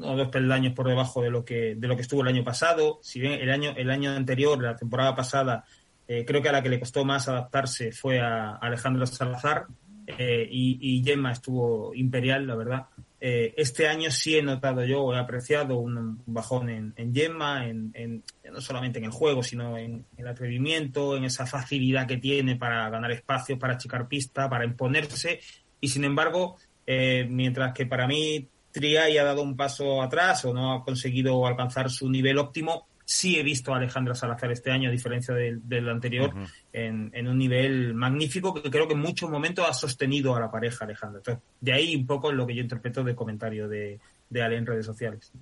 [0.00, 2.98] o dos peldaños por debajo de lo que de lo que estuvo el año pasado.
[3.02, 5.64] Si bien el año el año anterior, la temporada pasada,
[6.06, 9.66] eh, creo que a la que le costó más adaptarse fue a Alejandro Salazar
[10.06, 12.86] eh, y, Gemma estuvo imperial, la verdad.
[13.20, 18.22] Eh, este año sí he notado yo, he apreciado un bajón en, en Gemma, en,
[18.50, 22.88] no solamente en el juego, sino en, el atrevimiento, en esa facilidad que tiene para
[22.90, 25.40] ganar espacio, para achicar pista, para imponerse.
[25.80, 26.56] Y sin embargo,
[26.86, 31.46] eh, mientras que para mí Triay ha dado un paso atrás o no ha conseguido
[31.46, 35.88] alcanzar su nivel óptimo, sí he visto a Alejandra Salazar este año, a diferencia del,
[35.88, 36.30] anterior,
[36.74, 40.84] en, un nivel magnífico que creo que en muchos momentos ha sostenido a la pareja
[40.84, 41.20] Alejandra.
[41.20, 43.98] Entonces, de ahí un poco lo que yo interpreto de comentario de,
[44.28, 45.32] de Ale en redes sociales.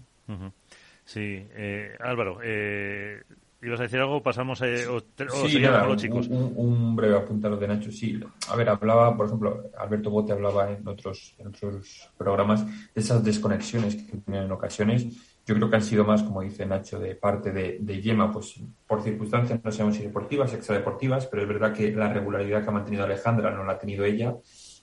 [1.04, 3.24] Sí, eh, Álvaro, eh,
[3.60, 4.22] ¿ibas a decir algo?
[4.22, 5.00] Pasamos a, o,
[5.48, 6.28] sí, los chicos.
[6.28, 7.90] Un, breve apunte a lo de Nacho.
[7.90, 13.00] Sí, a ver, hablaba, por ejemplo, Alberto Bote hablaba en otros, en otros programas de
[13.00, 16.98] esas desconexiones que tienen en ocasiones yo creo que han sido más, como dice Nacho,
[16.98, 21.48] de parte de, de Yema, pues por circunstancias, no sabemos si deportivas, extradeportivas, pero es
[21.48, 24.34] verdad que la regularidad que ha mantenido Alejandra no la ha tenido ella.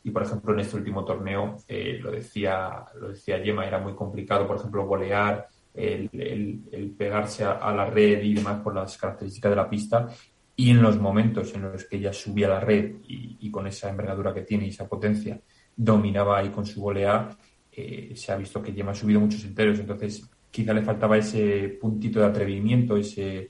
[0.05, 3.93] Y, por ejemplo, en este último torneo, eh, lo decía lo decía Yema, era muy
[3.93, 9.55] complicado, por ejemplo, volear, el, pegarse a, la red y demás por las características de
[9.55, 10.07] la pista.
[10.55, 13.89] Y en los momentos en los que ella subía a la red y, con esa
[13.89, 15.41] envergadura que tiene y esa potencia,
[15.75, 17.35] dominaba ahí con su volear,
[17.71, 19.79] eh, se ha visto que Yema ha subido muchos enteros.
[19.79, 23.49] Entonces, quizá le faltaba ese puntito de atrevimiento, ese,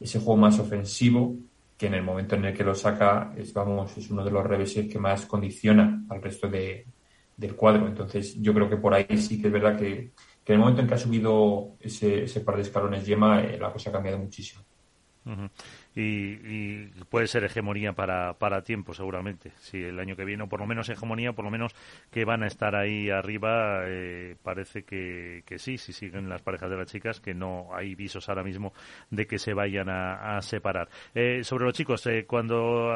[0.00, 1.36] ese juego más ofensivo,
[1.76, 4.44] que en el momento en el que lo saca es, vamos, es uno de los
[4.44, 6.86] reveses que más condiciona al resto de,
[7.36, 7.86] del cuadro.
[7.86, 10.12] Entonces, yo creo que por ahí sí que es verdad que,
[10.46, 13.70] en el momento en que ha subido ese, ese par de escalones Yema, eh, la
[13.70, 14.64] cosa ha cambiado muchísimo
[16.00, 19.52] y, puede ser hegemonía para, para tiempo seguramente.
[19.56, 21.74] Si el año que viene, o por lo menos hegemonía, por lo menos
[22.10, 26.70] que van a estar ahí arriba, eh, parece que, que sí, si siguen las parejas
[26.70, 28.72] de las chicas, que no hay visos ahora mismo
[29.10, 30.88] de que se vayan a, separar.
[31.14, 32.92] Eh, sobre los chicos, eh, cuando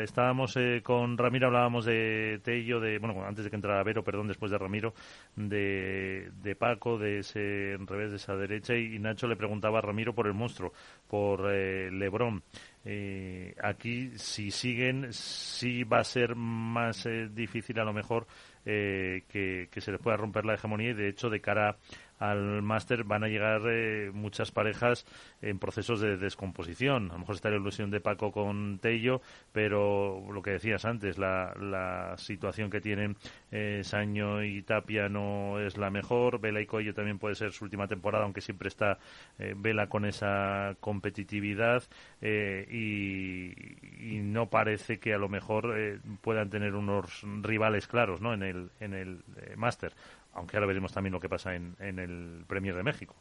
[0.00, 4.50] estábamos con Ramiro hablábamos de Tello, de, bueno, antes de que entrara Vero, perdón, después
[4.50, 4.94] de Ramiro,
[5.34, 10.14] de, de Paco, de ese revés de esa derecha, y, Nacho le preguntaba a Ramiro
[10.14, 10.72] por el monstruo,
[11.06, 12.42] por Lebrón.
[12.88, 18.28] Eh, aquí, si siguen, sí va a ser más eh, difícil a lo mejor
[18.64, 21.78] eh, que, que, se les pueda romper la hegemonía y de hecho de cara
[22.18, 25.06] al máster van a llegar eh, muchas parejas
[25.42, 27.10] en procesos de descomposición.
[27.10, 29.20] A lo mejor está la ilusión de Paco con Tello,
[29.52, 33.16] pero lo que decías antes, la, la situación que tienen
[33.50, 36.40] eh, Saño y Tapia no es la mejor.
[36.40, 38.98] Vela y Coello también puede ser su última temporada, aunque siempre está
[39.38, 41.82] eh, Vela con esa competitividad
[42.20, 45.74] eh, y, y, no parece que a lo mejor
[46.20, 48.34] puedan tener unos rivales claros ¿no?
[48.34, 49.22] en el, en el
[49.56, 49.92] máster
[50.36, 53.14] aunque ahora veremos también lo que pasa en, el Premier de México.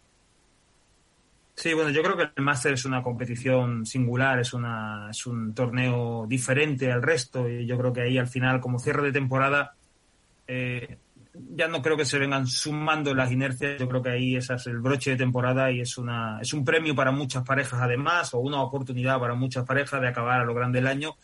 [1.55, 5.53] Sí, bueno, yo creo que el Máster es una competición singular, es, una, es un
[5.53, 9.73] torneo diferente al resto y yo creo que ahí al final, como cierre de temporada,
[10.47, 10.97] eh,
[11.33, 14.67] ya no creo que se vengan sumando las inercias, yo creo que ahí ese es
[14.67, 18.39] el broche de temporada y es, una, es un premio para muchas parejas además o
[18.39, 21.15] una oportunidad para muchas parejas de acabar a lo grande el año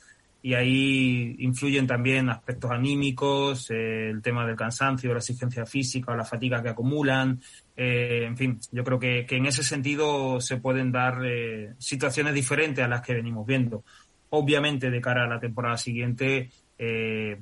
[0.43, 6.25] y ahí influyen también aspectos anímicos, eh, el tema del cansancio, la exigencia física, la
[6.25, 7.39] fatiga que acumulan.
[7.75, 12.83] Eh, en fin, yo creo que, en ese sentido se pueden dar eh, situaciones diferentes
[12.83, 13.83] a las que venimos viendo.
[14.29, 16.49] Obviamente, de cara a la temporada siguiente,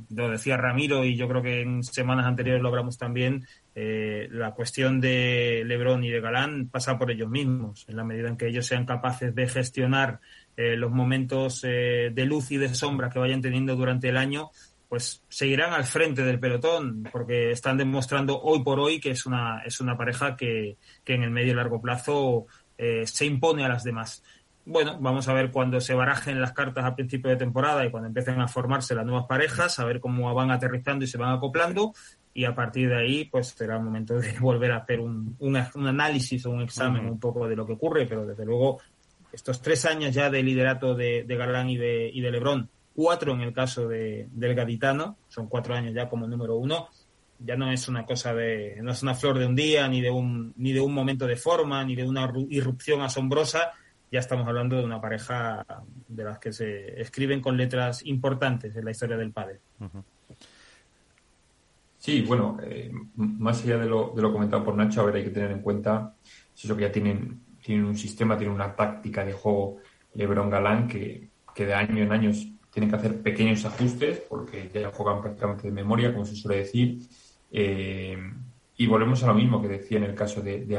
[0.09, 4.99] lo decía Ramiro y yo creo que en semanas anteriores lo hablamos también, la cuestión
[4.99, 8.65] de Lebron y de Galán pasa por ellos mismos, en la medida en que ellos
[8.65, 10.19] sean capaces de gestionar
[10.61, 14.49] eh, los momentos eh, de luz y de sombra que vayan teniendo durante el año,
[14.89, 19.61] pues seguirán al frente del pelotón, porque están demostrando hoy por hoy que es una,
[19.63, 22.47] es una pareja que, que en el medio y largo plazo
[22.77, 24.21] eh, se impone a las demás.
[24.65, 28.07] Bueno, vamos a ver cuando se barajen las cartas a principio de temporada y cuando
[28.07, 31.93] empiecen a formarse las nuevas parejas, a ver cómo van aterrizando y se van acoplando
[32.33, 35.57] y a partir de ahí pues será el momento de volver a hacer un, un,
[35.87, 38.79] análisis o un examen un poco de lo que ocurre, pero desde luego
[39.31, 43.33] estos tres años ya de liderato de, de Galán y de, y de Lebrón, cuatro
[43.33, 46.89] en el caso de, del Gaditano, son cuatro años ya como número uno,
[47.39, 50.09] ya no es una cosa de, no es una flor de un día, ni de
[50.09, 53.71] un, ni de un momento de forma, ni de una irrupción asombrosa,
[54.11, 55.65] ya estamos hablando de una pareja
[56.07, 59.59] de las que se escriben con letras importantes en la historia del padre.
[61.97, 65.23] Sí, bueno, eh, más allá de lo, de lo comentado por Nacho, a ver, hay
[65.23, 66.15] que tener en cuenta
[66.55, 69.77] eso que ya tienen tienen un sistema, tienen una táctica de juego
[70.13, 72.31] Lebron Galán que, que de año en año
[72.71, 76.99] tienen que hacer pequeños ajustes porque ya juegan prácticamente de memoria, como se suele decir.
[77.51, 78.17] Eh,
[78.77, 80.77] y volvemos a lo mismo que decía en el caso de, de.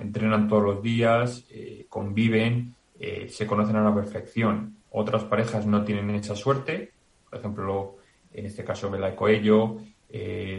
[0.00, 4.78] Entrenan todos los días, eh, conviven, eh, se conocen a la perfección.
[4.90, 6.92] Otras parejas no tienen esa suerte.
[7.28, 7.96] Por ejemplo,
[8.32, 9.76] en este caso, Bela Coello,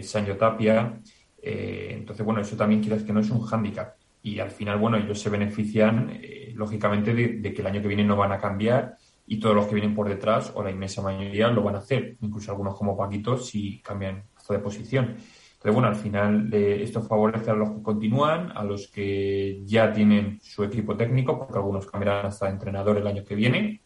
[0.01, 0.99] Sancho Tapia.
[1.41, 3.95] entonces, bueno, eso también quieras que no es un hándicap.
[4.27, 6.19] Y al final, bueno, ellos se benefician,
[6.53, 9.75] lógicamente, de, que el año que viene no van a cambiar y todos los que
[9.75, 12.17] vienen por detrás, o la inmensa mayoría, lo van a hacer.
[12.19, 15.15] Incluso algunos como Paquito, si cambian hasta de posición.
[15.53, 20.39] Entonces, bueno, al final esto favorece a los que continúan, a los que ya tienen
[20.41, 23.81] su equipo técnico, porque algunos cambiarán hasta de entrenador el año que viene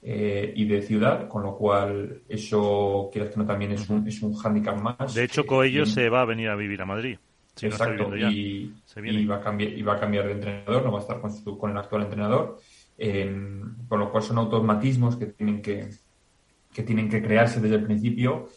[0.00, 4.22] eh, y de ciudad, con lo cual eso, quieras que no, también es un, es
[4.22, 5.14] un hándicap más.
[5.14, 7.18] De hecho, Coello se va a venir a vivir a Madrid.
[7.60, 8.72] Exacto, y,
[9.26, 11.70] va a cambiar, y va a cambiar de entrenador, no va a estar con, con
[11.70, 12.58] el actual entrenador,
[12.96, 13.30] eh,
[13.88, 15.90] con lo cual son automatismos que tienen que,
[16.72, 18.48] que tienen que crearse desde el principio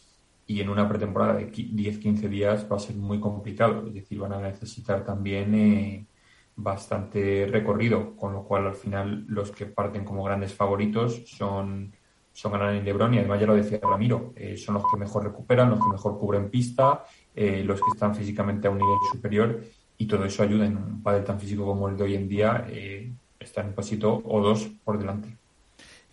[0.48, 3.88] y en una pretemporada de 10-15 días va a ser muy complicado.
[3.88, 6.08] Es decir, van a necesitar también eh,
[6.56, 11.94] bastante recorrido, con lo cual al final los que parten como grandes favoritos son,
[12.32, 15.24] son Gran y Lebron y además ya lo decía Ramiro, eh, son los que mejor
[15.24, 17.04] recuperan, los que mejor cubren pista,
[17.36, 19.62] eh, los que están físicamente a un nivel superior
[19.98, 22.66] y todo eso ayuda en un padre tan físico como el de hoy en día,
[22.70, 25.30] eh, estar un pasito o dos por delante.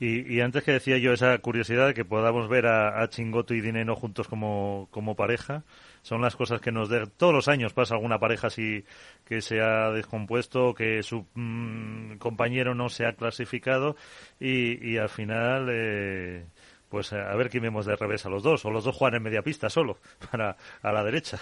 [0.05, 3.95] Y, antes que decía yo esa curiosidad de que podamos ver a, Chingoto y Dineno
[3.95, 5.63] juntos como, como pareja,
[6.03, 8.85] son las cosas que nos de, todos los años pasa alguna pareja así
[9.25, 13.95] que se ha descompuesto, que su mm, compañero no se ha clasificado
[14.41, 16.47] y, al final eh,
[16.93, 19.23] pues a ver quién vemos de revés a los dos o los dos juegan en
[19.23, 19.97] media pista solo
[20.31, 21.41] para a la derecha.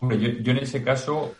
[0.00, 1.34] Hombre, yo, en ese caso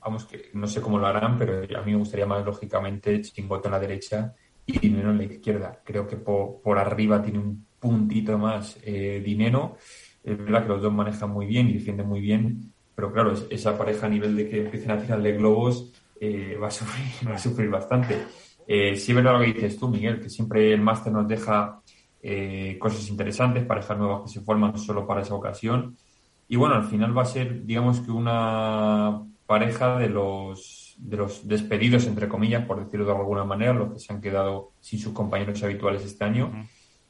[0.00, 3.68] vamos que no sé cómo lo harán, pero a mí me gustaría más lógicamente Chingoto
[3.68, 4.34] en la derecha
[4.66, 5.80] y Dinero en la izquierda.
[5.84, 9.76] Creo que por, arriba tiene un puntito más eh, Dinero.
[10.24, 13.78] Es verdad que los dos manejan muy bien y defienden muy bien, pero claro, esa
[13.78, 17.38] pareja a nivel de que empiecen a tirarle globos eh, va, a sufrir, va a
[17.38, 18.18] sufrir bastante.
[18.66, 21.80] Eh, sí es verdad lo que dices tú, Miguel, que siempre el máster nos deja
[22.22, 25.96] eh, cosas interesantes, parejas nuevas que se forman solo para esa ocasión.
[26.48, 31.48] Y bueno, al final va a ser, digamos que una pareja de los de los
[31.48, 35.12] despedidos, entre comillas, por decirlo de alguna manera, los que se han quedado sin sus
[35.12, 36.52] compañeros habituales este año.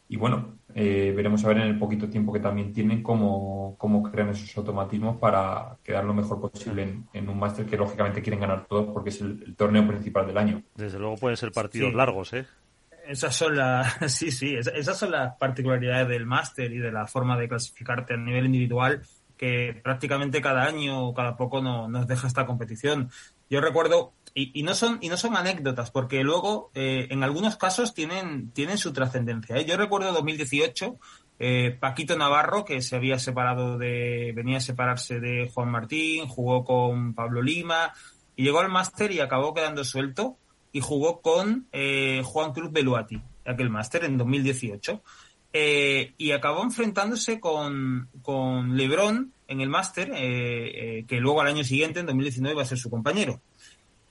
[0.09, 4.03] Y bueno, eh, veremos a ver en el poquito tiempo que también tienen cómo, cómo
[4.03, 8.67] crean esos automatismos para quedar lo mejor posible en, un máster que lógicamente quieren ganar
[8.67, 10.63] todos porque es el, torneo principal del año.
[10.75, 12.45] Desde luego pueden ser partidos largos, ¿eh?
[13.07, 17.39] Esas son las, sí, sí, esas son las particularidades del máster y de la forma
[17.39, 19.03] de clasificarte a nivel individual
[19.41, 23.11] que prácticamente cada año o cada poco no, nos deja esta competición.
[23.49, 27.95] Yo recuerdo, y, no son y no son anécdotas, porque luego eh, en algunos casos
[27.95, 29.57] tienen, tienen su trascendencia.
[29.57, 29.65] ¿eh?
[29.65, 30.99] Yo recuerdo 2018,
[31.39, 36.63] eh, Paquito Navarro, que se había separado de, venía a separarse de Juan Martín, jugó
[36.63, 37.95] con Pablo Lima,
[38.37, 40.37] y llegó al máster y acabó quedando suelto,
[40.73, 41.67] y jugó con
[42.25, 45.03] Juan Cruz Beluati, aquel máster en 2018.
[45.53, 51.65] y acabó enfrentándose con, con Lebron en el máster, eh, eh, que luego al año
[51.65, 53.41] siguiente, en 2019, va a ser su compañero.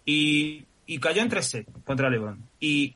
[0.05, 0.66] Y,
[0.99, 2.43] cayó en 3 contra LeBron.
[2.60, 2.95] Y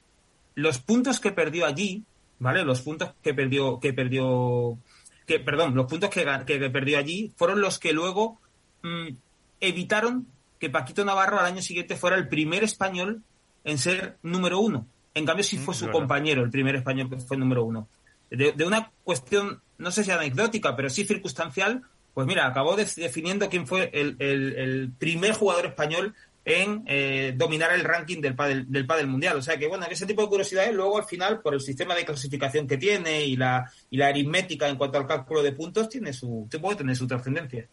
[0.55, 2.03] los puntos que perdió allí,
[2.39, 2.65] ¿vale?
[2.65, 4.77] Los puntos que perdió, que perdió,
[5.25, 8.41] que, perdón, los puntos que, que perdió allí fueron los que luego
[8.81, 9.15] mm,
[9.61, 10.27] evitaron
[10.59, 13.21] que Paquito Navarro al año siguiente fuera el primer español
[13.63, 14.87] en ser número uno.
[15.13, 17.87] En cambio, sí mm, fue su compañero el primer español que fue número uno.
[18.29, 21.83] De, de, una cuestión, no sé si anecdótica, pero sí circunstancial,
[22.13, 26.13] pues mira, acabó definiendo quién fue el, primer jugador español
[26.45, 29.37] en eh, dominar el ranking del pádel, del pádel mundial.
[29.37, 32.05] O sea que, bueno, ese tipo de curiosidades luego al final, por el sistema de
[32.05, 36.13] clasificación que tiene y la, y la aritmética en cuanto al cálculo de puntos, tiene
[36.13, 37.67] su, puede tener su trascendencia.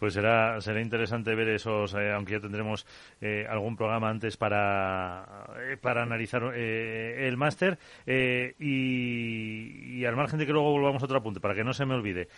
[0.00, 2.86] Pues será, será interesante ver esos, eh, aunque ya tendremos
[3.20, 7.78] eh, algún programa antes para, eh, para analizar el máster.
[8.06, 11.94] Y, al margen de que luego volvamos a otro apunte, para que no se me
[11.94, 12.28] olvide,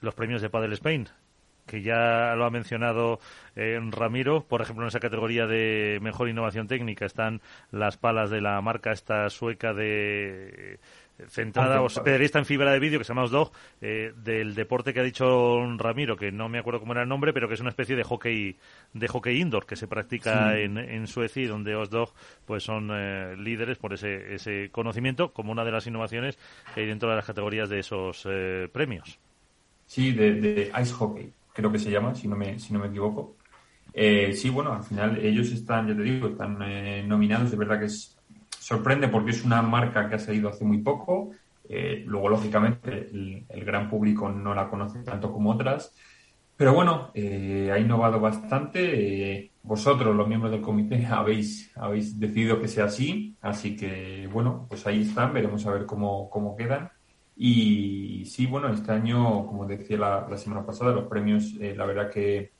[0.00, 1.08] los premios de Padel Spain,
[1.66, 3.20] que ya lo ha mencionado
[3.54, 8.58] Ramiro, por ejemplo, en esa categoría de mejor innovación técnica están las palas de la
[8.62, 10.80] marca esta sueca de
[11.28, 15.00] centrada o especialista en fibra de vídeo que se llama Osdog eh, del deporte que
[15.00, 17.70] ha dicho Ramiro que no me acuerdo cómo era el nombre pero que es una
[17.70, 18.56] especie de hockey
[18.92, 22.12] de hockey indoor que se practica en, en, Suecia y donde Osdog
[22.46, 26.38] pues son eh, líderes por ese, ese conocimiento como una de las innovaciones
[26.74, 29.18] que hay dentro de las categorías de esos eh, premios.
[29.86, 33.36] Sí de, ice hockey creo que se llama si no me si no me equivoco.
[33.92, 36.58] Sí bueno al final ellos están ya te digo están
[37.08, 37.50] nominados.
[37.50, 38.19] De verdad que es
[38.60, 41.30] sorprende porque es una marca que ha salido hace muy poco.
[41.68, 45.94] Eh, luego, lógicamente, el, gran público no la conoce tanto como otras.
[46.56, 49.38] Pero bueno, eh, ha innovado bastante.
[49.38, 53.36] Eh, vosotros, los miembros del comité, habéis, habéis decidido que sea así.
[53.40, 55.32] Así que, bueno, pues ahí están.
[55.32, 56.90] Veremos a ver cómo, cómo quedan.
[57.36, 62.10] Y sí, bueno, este año, como decía la, semana pasada, los premios, eh, la verdad
[62.10, 62.52] que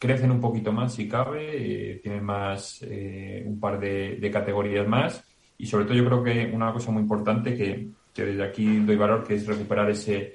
[0.00, 5.22] crecen un poquito más si cabe, eh, tienen más, eh, un par de, categorías más
[5.58, 8.96] y sobre todo yo creo que una cosa muy importante que, que desde aquí doy
[8.96, 10.34] valor, que es recuperar ese,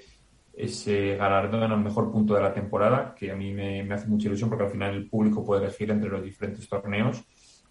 [0.54, 4.50] ese galardón al mejor punto de la temporada, que a mí me, hace mucha ilusión
[4.50, 7.24] porque al final el público puede elegir entre los diferentes torneos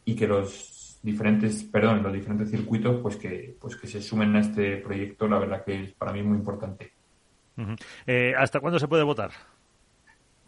[0.05, 4.41] y que los diferentes, perdón, los diferentes circuitos, pues que, pues que se sumen a
[4.41, 6.93] este proyecto, la verdad que es para mí muy importante.
[8.05, 9.31] Eh, ¿Hasta cuándo se puede votar?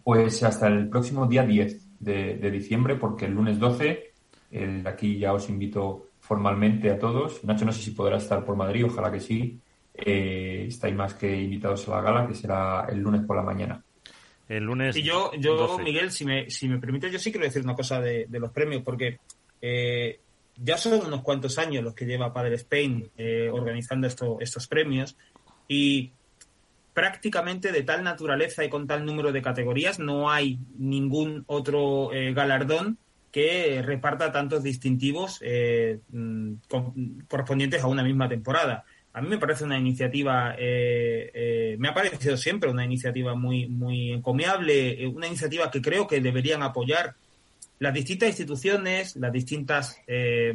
[0.07, 4.12] Pues hasta el próximo día 10 de, diciembre, porque el lunes 12,
[4.52, 7.42] el, aquí ya os invito formalmente a todos.
[7.42, 9.59] Nacho, no sé si podrá estar por Madrid, ojalá que sí.
[9.92, 13.82] Eh, estáis más que invitados a la gala, que será el lunes por la mañana.
[14.48, 14.96] El lunes.
[14.96, 18.00] Y yo, yo Miguel, si me, si me permite, yo sí quiero decir una cosa
[18.00, 19.18] de, los premios, porque
[19.61, 20.20] eh,
[20.54, 25.16] ya son unos cuantos años los que lleva Padre Spain eh, organizando esto, estos premios
[25.66, 26.12] y
[26.97, 32.32] prácticamente de tal naturaleza y con tal número de categorías, no hay ningún otro eh,
[32.32, 32.97] galardón
[33.30, 36.55] que reparta tantos distintivos eh, mm,
[37.28, 38.86] correspondientes a una misma temporada.
[39.12, 44.12] A mí me parece una iniciativa, eh, me ha parecido siempre una iniciativa muy, muy
[44.12, 47.14] encomiable, una iniciativa que creo que deberían apoyar
[47.78, 50.01] las distintas instituciones, las distintas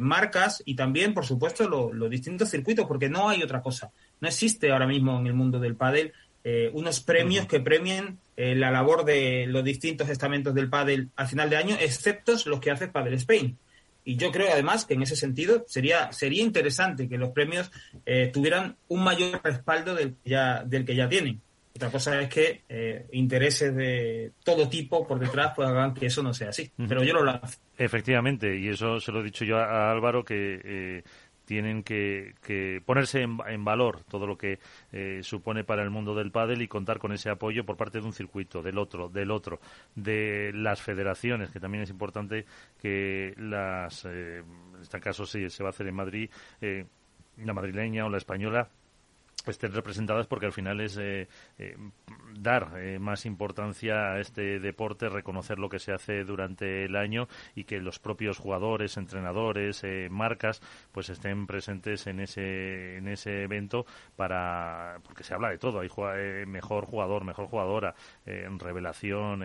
[0.00, 3.92] marcas y también, por supuesto, los distintos circuitos, porque no hay otra cosa.
[4.20, 6.12] No existe ahora mismo en el mundo del pádel
[6.44, 11.28] eh, unos premios que premien eh, la labor de los distintos estamentos del pádel al
[11.28, 13.56] final de año, excepto los que hace Padel Spain.
[14.04, 17.70] Y yo creo además que en ese sentido sería, sería interesante que los premios
[18.04, 21.40] eh, tuvieran un mayor respaldo del, ya, del que ya tienen.
[21.76, 26.34] Otra cosa es que intereses de todo tipo por detrás pues hagan que eso no
[26.34, 26.70] sea así.
[26.76, 27.58] Pero yo lo lanzo.
[27.78, 31.02] Efectivamente, y eso se lo he dicho yo a, Álvaro, que
[31.52, 34.58] tienen que, ponerse en, valor todo lo que
[34.90, 38.06] eh, supone para el mundo del pádel y contar con ese apoyo por parte de
[38.06, 39.60] un circuito, del otro, del otro,
[39.94, 42.46] de las federaciones, que también es importante
[42.80, 46.30] que las, eh, en este caso sí se va a hacer en Madrid,
[46.62, 46.86] eh,
[47.36, 48.70] la madrileña o la española,
[49.50, 51.28] estén representadas porque al final es eh,
[51.58, 51.76] eh,
[52.38, 57.28] dar eh, más importancia a este deporte, reconocer lo que se hace durante el año
[57.54, 60.62] y que los propios jugadores, entrenadores, marcas,
[60.92, 63.86] pues estén presentes en ese en ese evento
[64.16, 69.44] para porque se habla de todo, hay mejor jugador, mejor jugadora, revelación,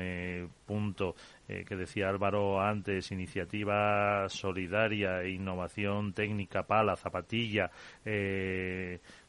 [0.65, 1.15] punto.
[1.47, 7.71] Que decía Álvaro antes, iniciativa solidaria, innovación técnica, pala, zapatilla,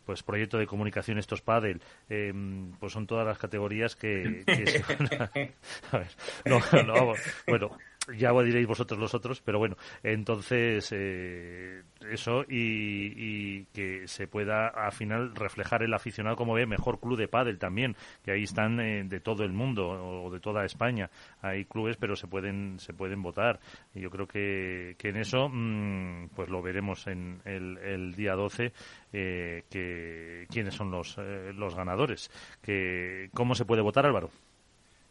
[0.09, 2.33] pues proyecto de comunicación estos pádel, eh,
[2.81, 5.07] pues son todas las categorías que, se van
[5.93, 6.09] a, ver,
[6.47, 7.15] no, no,
[7.47, 7.77] bueno,
[8.17, 14.93] ya diréis vosotros los otros, pero bueno, entonces eh, eso y, que se pueda al
[14.93, 19.05] final reflejar el aficionado como ve mejor club de pádel también, que ahí están eh,
[19.05, 21.11] de todo el mundo o de toda España.
[21.43, 23.61] Hay clubes, pero se pueden se pueden votar.
[23.95, 28.73] Y yo creo que, que en eso mm, pues lo veremos en el, día 12
[29.13, 31.19] eh, que quiénes son los
[31.55, 32.31] los ganadores.
[32.63, 34.31] Que cómo se puede votar, Álvaro.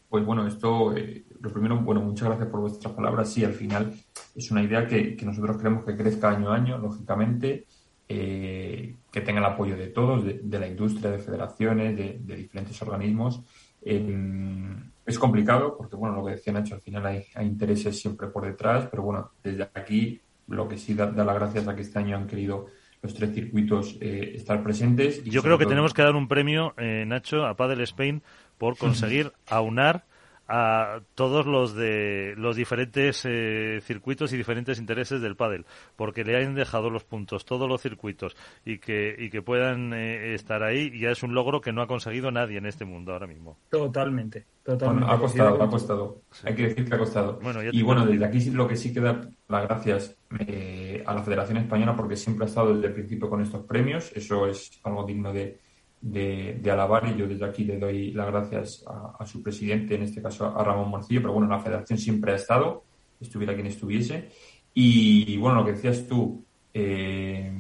[0.10, 3.32] Pues bueno, esto, eh, lo primero, bueno, muchas gracias por vuestras palabras.
[3.32, 3.94] Sí, al final
[4.36, 7.66] es una idea que, nosotros queremos que crezca año a año, lógicamente,
[8.08, 13.42] eh, que tenga el apoyo de todos, de, la industria, de federaciones, de, diferentes organismos.
[13.84, 18.88] es complicado porque, bueno, lo que decía Nacho, al final hay, intereses siempre por detrás,
[18.90, 22.28] pero bueno, desde aquí lo que sí da, las gracias a que este año han
[22.28, 22.68] querido
[23.02, 25.22] los tres circuitos eh, estar presentes.
[25.26, 28.24] Yo creo que tenemos que dar un premio, Nacho, a Padel Spain
[28.58, 30.06] por conseguir aunar
[30.48, 36.38] a todos los de los diferentes eh, circuitos y diferentes intereses del pádel, porque le
[36.38, 40.98] han dejado los puntos todos los circuitos y que y que puedan eh, estar ahí
[40.98, 43.58] ya es un logro que no ha conseguido nadie en este mundo ahora mismo.
[43.70, 45.12] Totalmente, totalmente.
[45.12, 46.22] ha costado, ha costado.
[46.44, 47.40] Hay que decir que ha costado.
[47.72, 51.96] y bueno, desde aquí lo que sí queda las gracias eh, a la Federación Española
[51.96, 54.12] porque siempre ha estado desde el principio con estos premios.
[54.16, 55.60] Eso es algo digno de
[56.02, 60.22] de, alabar y yo desde aquí le doy las gracias a, su presidente, en este
[60.22, 62.84] caso a Ramón Morcillo, pero bueno, la federación siempre ha estado,
[63.20, 64.30] estuviera quien estuviese.
[64.74, 67.52] Y, bueno, lo que decías tú, eh,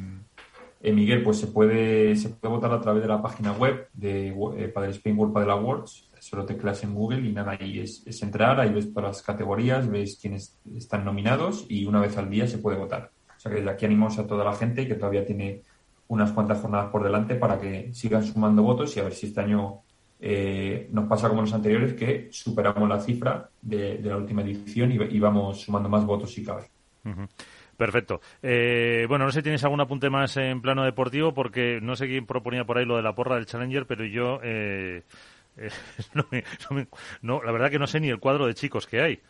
[0.80, 4.27] eh, Miguel, pues se puede, se puede votar a través de la página web de
[4.27, 8.59] eh, Padre Spain World Padel Awards, solo teclas en Google y nada, ahí es, entrar,
[8.59, 12.59] ahí ves todas las categorías, ves quiénes están nominados y una vez al día se
[12.59, 13.11] puede votar.
[13.35, 15.64] O sea que desde aquí animamos a toda la gente que todavía tiene
[16.07, 19.41] unas cuantas jornadas por delante para que sigan sumando votos y a ver si este
[19.41, 19.81] año
[20.19, 25.19] eh, nos pasa como los anteriores, que superamos la cifra de, la última edición y,
[25.19, 26.69] vamos sumando más votos si cabe.
[27.77, 28.21] Perfecto.
[28.41, 32.07] Eh, bueno, no sé si tienes algún apunte más en plano deportivo, porque no sé
[32.07, 35.03] quién proponía por ahí lo de la porra del Challenger, pero yo eh,
[35.57, 35.69] eh,
[37.21, 39.21] no, la verdad que no sé ni el cuadro de chicos que hay.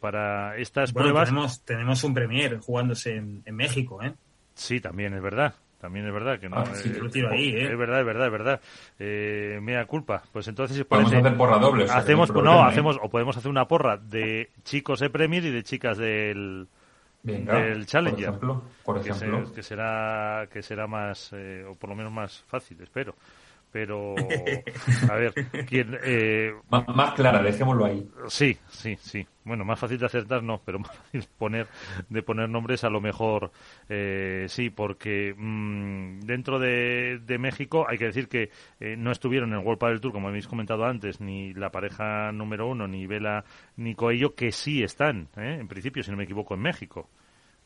[0.00, 1.28] para estas pruebas.
[1.28, 4.14] Tenemos, tenemos un Premier jugándose en, México, ¿eh?
[4.54, 5.54] Sí, también es verdad.
[5.80, 6.58] También es verdad que no.
[6.58, 6.64] Ah,
[7.30, 8.60] ahí, Es verdad, es verdad, es verdad.
[9.62, 10.22] mea culpa.
[10.30, 10.84] Pues entonces.
[10.84, 11.86] Podemos hacer porra doble.
[11.90, 15.96] hacemos, no, hacemos, o podemos hacer una porra de chicos de Premier y de chicas
[15.96, 16.68] del
[17.22, 18.38] del Challenger.
[18.84, 23.14] Por ejemplo, Que, será que será más eh, o por lo menos más fácil, espero.
[23.72, 24.14] Pero
[25.10, 25.32] a ver,
[25.68, 28.08] ¿quién, eh, más, clara, dejémoslo ahí.
[28.28, 29.26] Sí, sí, sí.
[29.44, 31.66] Bueno, más fácil de acertar no, pero más fácil de poner
[32.08, 33.52] de poner nombres a lo mejor
[33.88, 38.50] eh, sí, porque mm, dentro de, de, México hay que decir que
[38.96, 42.68] no estuvieron en el World del Tour como habéis comentado antes ni la pareja número
[42.68, 43.44] uno ni Vela
[43.76, 47.08] ni Coello que sí están, en principio si no me equivoco en México.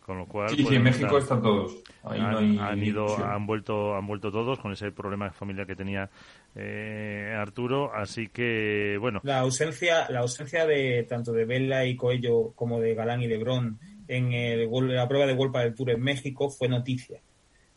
[0.05, 1.83] Con lo cual, sí, sí, en México están todos.
[2.03, 6.11] han, ido, han vuelto, han vuelto todos con ese problema de familia que tenía
[6.55, 7.91] eh, Arturo.
[7.95, 9.21] Así que, bueno.
[9.23, 13.79] La ausencia, la ausencia de tanto de Vela y Coello como de Galán y Lebrón
[14.07, 17.23] en el, la prueba de World del Tour en México fue noticia.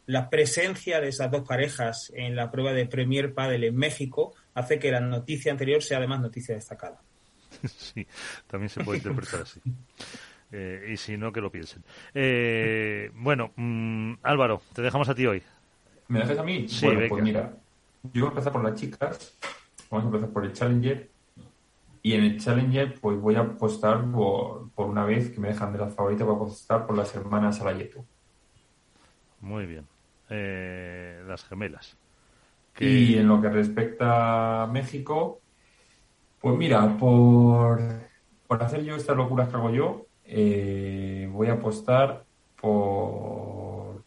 [0.05, 4.79] La presencia de esas dos parejas en la prueba de Premier Padel en México hace
[4.79, 7.01] que la noticia anterior sea además noticia destacada.
[7.77, 8.05] sí,
[8.47, 9.61] también se puede interpretar así.
[10.51, 11.83] Eh, y si no, que lo piensen.
[12.13, 15.41] Eh, bueno, mm, Álvaro, te dejamos a ti hoy.
[16.07, 16.67] ¿Me dejas a mí?
[16.67, 17.53] Sí, bueno, pues mira,
[18.13, 19.37] yo voy a empezar por las chicas.
[19.89, 21.09] Vamos a empezar por el Challenger.
[22.01, 25.73] Y en el Challenger, pues voy a apostar por, por una vez que me dejan
[25.73, 28.05] de las favoritas, voy a apostar por las hermanas Alayeto.
[29.41, 29.85] Muy bien.
[30.29, 31.97] Eh, las gemelas.
[32.79, 35.41] Y en lo que respecta a México,
[36.39, 37.81] pues mira, por,
[38.45, 42.23] por hacer yo estas locuras que hago yo, eh, voy a apostar
[42.59, 44.03] por,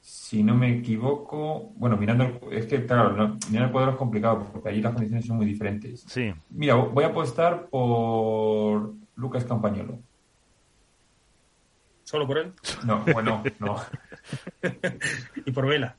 [0.00, 4.46] si no me equivoco, bueno, mirando, es que claro, no, mirar el cuadro es complicado
[4.52, 6.04] porque allí las condiciones son muy diferentes.
[6.08, 6.32] Sí.
[6.50, 9.98] Mira, voy a apostar por Lucas Campañolo.
[12.06, 12.52] ¿Solo por él?
[12.84, 13.84] No, bueno, no.
[15.44, 15.96] y por Vela.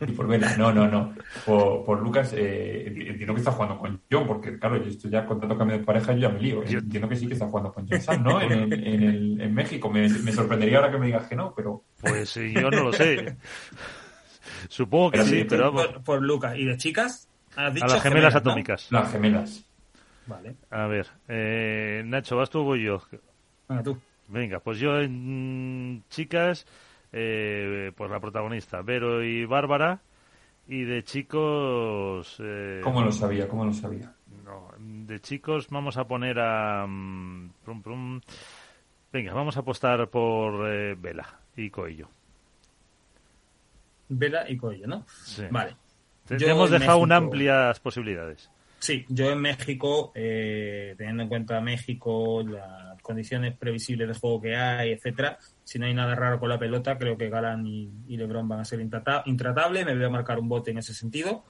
[0.00, 1.14] Y por Vela, no, no, no.
[1.44, 5.58] Por, Lucas, eh, entiendo que está jugando con John, porque claro, yo estoy ya contando
[5.58, 6.62] cambio de pareja, yo ya me lío.
[6.62, 8.40] Entiendo que sí que está jugando con John ¿no?
[8.40, 8.72] En,
[9.42, 9.90] en, México.
[9.90, 11.84] Me, sorprendería ahora que me digas que no, pero.
[12.00, 13.36] Pues yo no lo sé.
[14.70, 15.70] Supongo que sí, pero
[16.02, 16.56] Por, Lucas.
[16.56, 17.28] ¿Y de chicas?
[17.56, 18.90] ¿Has dicho a las gemelas, atómicas.
[18.90, 19.66] Las gemelas.
[20.24, 20.56] Vale.
[20.70, 23.02] A ver, eh, Nacho, ¿vas tú o voy yo?
[23.68, 24.00] Venga, tú.
[24.28, 26.66] Venga, pues yo en chicas,
[27.12, 30.00] eh, pues la protagonista, Vero y Bárbara,
[30.68, 32.36] y de chicos...
[32.40, 33.48] Eh, ¿Cómo lo sabía?
[33.48, 34.14] ¿Cómo lo sabía?
[34.44, 36.86] No, de chicos vamos a poner a...
[36.86, 37.50] Mm,
[39.12, 42.08] venga, vamos a apostar por eh, Vela y Coello.
[44.08, 45.04] Vela y Coello, ¿no?
[45.08, 45.44] Sí.
[45.50, 45.76] Vale.
[46.28, 48.50] hemos dejado un amplias posibilidades.
[48.82, 54.56] Sí, yo en México, eh, teniendo en cuenta México, las condiciones previsibles de juego que
[54.56, 58.48] hay, etcétera, si no hay nada raro con la pelota, creo que Galán y, Lebron
[58.48, 59.86] van a ser intratables.
[59.86, 61.44] Me voy a marcar un bote en ese sentido.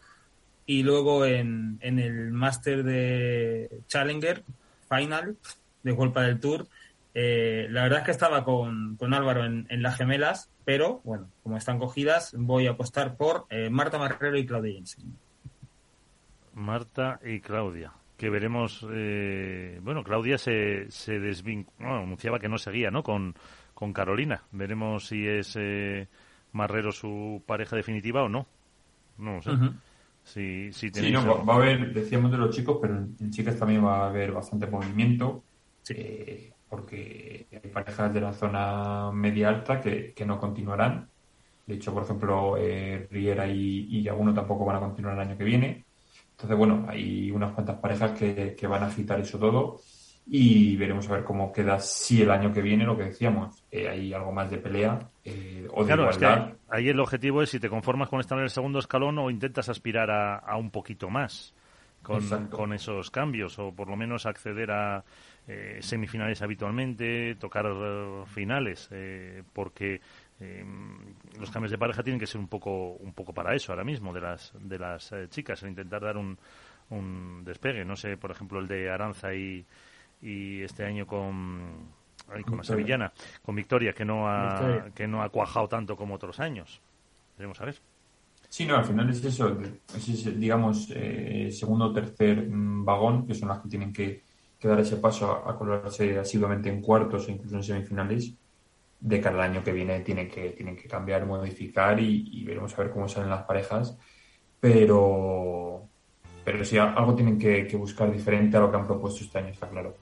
[0.66, 4.44] Y luego en, el máster de Challenger,
[4.86, 5.38] final,
[5.82, 6.68] de Golpa del Tour,
[7.14, 11.78] eh, la verdad es que estaba con, Álvaro en, las gemelas, pero bueno, como están
[11.78, 15.16] cogidas, voy a apostar por eh, Marta Marrero y Claudia Jensen.
[16.54, 17.92] Marta y Claudia.
[18.16, 18.86] Que veremos.
[18.92, 21.16] Eh, bueno, Claudia se, se
[21.80, 23.02] anunciaba que no seguía, ¿no?
[23.02, 23.34] Con,
[23.74, 24.42] con Carolina.
[24.52, 26.08] Veremos si es eh,
[26.52, 28.46] Marrero su pareja definitiva o no.
[29.18, 29.50] No sé.
[30.24, 33.84] Si, si sí, no, va, a haber, decíamos de los chicos, pero en chicas también
[33.84, 35.42] va a haber bastante movimiento.
[35.88, 41.08] Eh, porque hay parejas de la zona media alta que, que no continuarán.
[41.66, 45.44] De hecho, por ejemplo, Riera y, y Yaguno tampoco van a continuar el año que
[45.44, 45.84] viene.
[46.42, 49.80] Entonces, bueno, hay unas cuantas parejas que, van a agitar eso todo
[50.26, 53.88] y veremos a ver cómo queda si el año que viene, lo que decíamos, eh,
[53.88, 56.26] hay algo más de pelea eh, o de claro, Es que
[56.68, 59.68] ahí el objetivo es si te conformas con estar en el segundo escalón o intentas
[59.68, 61.54] aspirar a, un poquito más
[62.02, 65.04] con, con, esos cambios o por lo menos acceder a
[65.46, 67.66] eh, semifinales habitualmente, tocar
[68.26, 68.90] finales,
[69.52, 70.00] porque
[70.42, 70.64] eh,
[71.38, 74.12] los cambios de pareja tienen que ser un poco un poco para eso ahora mismo
[74.12, 76.36] de las de las eh, chicas, el intentar dar un,
[76.90, 77.84] un despegue.
[77.84, 79.64] No sé, por ejemplo, el de Aranza y,
[80.20, 82.02] y este año con
[82.46, 83.12] con la sevillana,
[83.42, 86.80] con Victoria, que no ha que no ha cuajado tanto como otros años.
[87.36, 87.76] Veremos a ver.
[88.48, 89.56] Sí, no, al final es eso,
[89.96, 94.22] es, digamos, eh, segundo o tercer mm, vagón, que son las que tienen que,
[94.62, 98.34] dar ese paso a, a colarse asiduamente en cuartos e incluso en semifinales
[99.02, 102.92] de cada año que viene tienen que, tienen que cambiar, modificar y, veremos a ver
[102.92, 103.98] cómo salen las parejas.
[104.60, 105.90] Pero,
[106.44, 109.68] pero sí, algo tienen que, buscar diferente a lo que han propuesto este año, está
[109.68, 109.94] claro.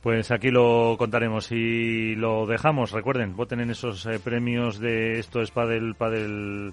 [0.00, 2.92] Pues aquí lo contaremos y lo dejamos.
[2.92, 6.72] Recuerden, voten en esos eh, premios de esto es Padel, Padel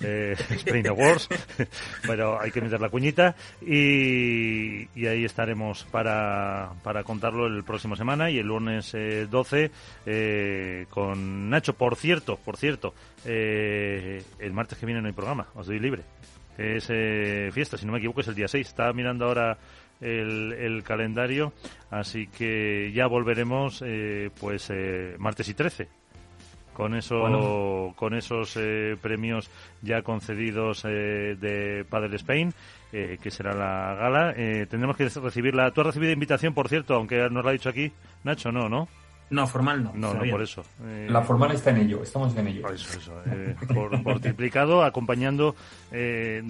[0.00, 1.28] eh, Spring Awards,
[2.06, 8.30] pero hay que meter la cuñita y, ahí estaremos para, para contarlo el próximo semana
[8.30, 9.70] y el lunes 12
[10.06, 11.74] eh, con Nacho.
[11.74, 12.94] Por cierto, por cierto,
[13.24, 16.02] el martes que viene no hay programa, os doy libre.
[16.58, 16.86] Es
[17.54, 18.68] fiesta, si no me equivoco, es el día 6.
[18.68, 19.58] Estaba mirando ahora
[20.02, 21.52] el, calendario,
[21.90, 25.88] así que ya volveremos eh, pues eh, martes y 13
[26.72, 29.50] con eso con esos eh, premios
[29.82, 32.54] ya concedidos de Padel Spain
[32.90, 34.34] que será la gala.
[34.34, 35.70] Tendremos que recibirla.
[35.70, 37.92] Tú has recibido invitación por cierto aunque nos lo ha dicho aquí.
[38.24, 38.88] Nacho no no
[39.32, 39.92] no, formal no.
[39.94, 40.62] No, no, por eso.
[40.84, 42.62] Eh, la formal está en ello, estamos en ello.
[42.62, 43.12] Por eso, eso.
[43.26, 45.56] Eh, por, triplicado, acompañando
[45.90, 46.42] eh,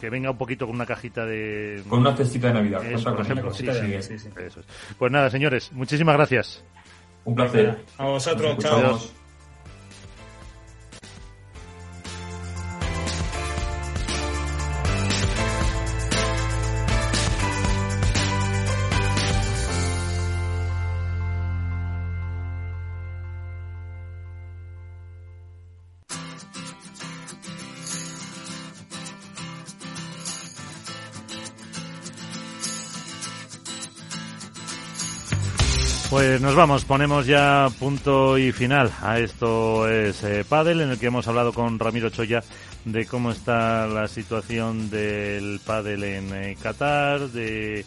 [0.00, 1.82] que venga un poquito con una cajita de...
[1.88, 2.80] Con una cestita de Navidad.
[3.02, 3.52] por ejemplo.
[3.52, 3.66] Sí,
[4.00, 4.28] sí, sí,
[4.98, 6.64] Pues nada, señores, muchísimas gracias.
[7.24, 7.84] Un placer.
[7.98, 8.98] A vosotros, chao.
[36.32, 40.98] Pues nos vamos, ponemos ya punto y final a esto es eh, Padel, en el
[40.98, 42.42] que hemos hablado con Ramiro Choya
[42.86, 47.84] de cómo está la situación del pádel en eh, Qatar, de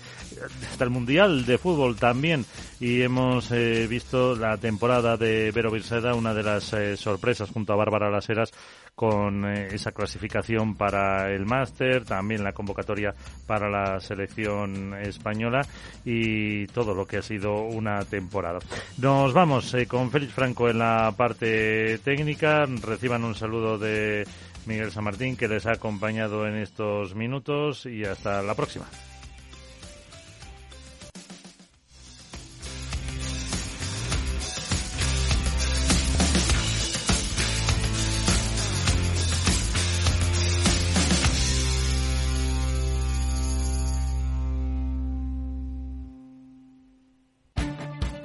[0.72, 2.46] hasta el Mundial de Fútbol también.
[2.80, 7.74] Y hemos eh, visto la temporada de Vero Birseda, una de las eh, sorpresas junto
[7.74, 8.52] a Bárbara Laseras
[8.96, 13.14] con esa clasificación para el máster, también la convocatoria
[13.46, 15.62] para la selección española
[16.06, 18.60] y todo lo que ha sido una temporada.
[18.98, 22.66] Nos vamos con Félix Franco en la parte técnica.
[22.66, 24.26] Reciban un saludo de
[24.66, 28.86] Miguel San Martín, que les ha acompañado en estos minutos y hasta la próxima.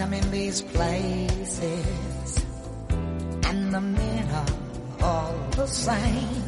[0.00, 2.44] I'm in these places,
[3.44, 4.46] and the men are
[5.02, 6.39] all the same.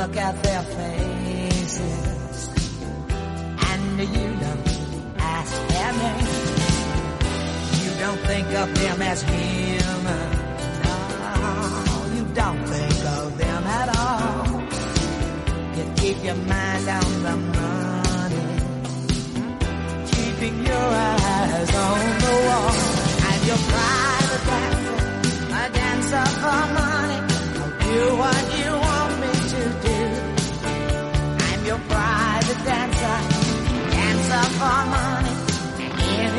[0.00, 0.49] fuck out there.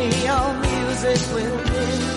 [0.09, 2.10] Neon music will win.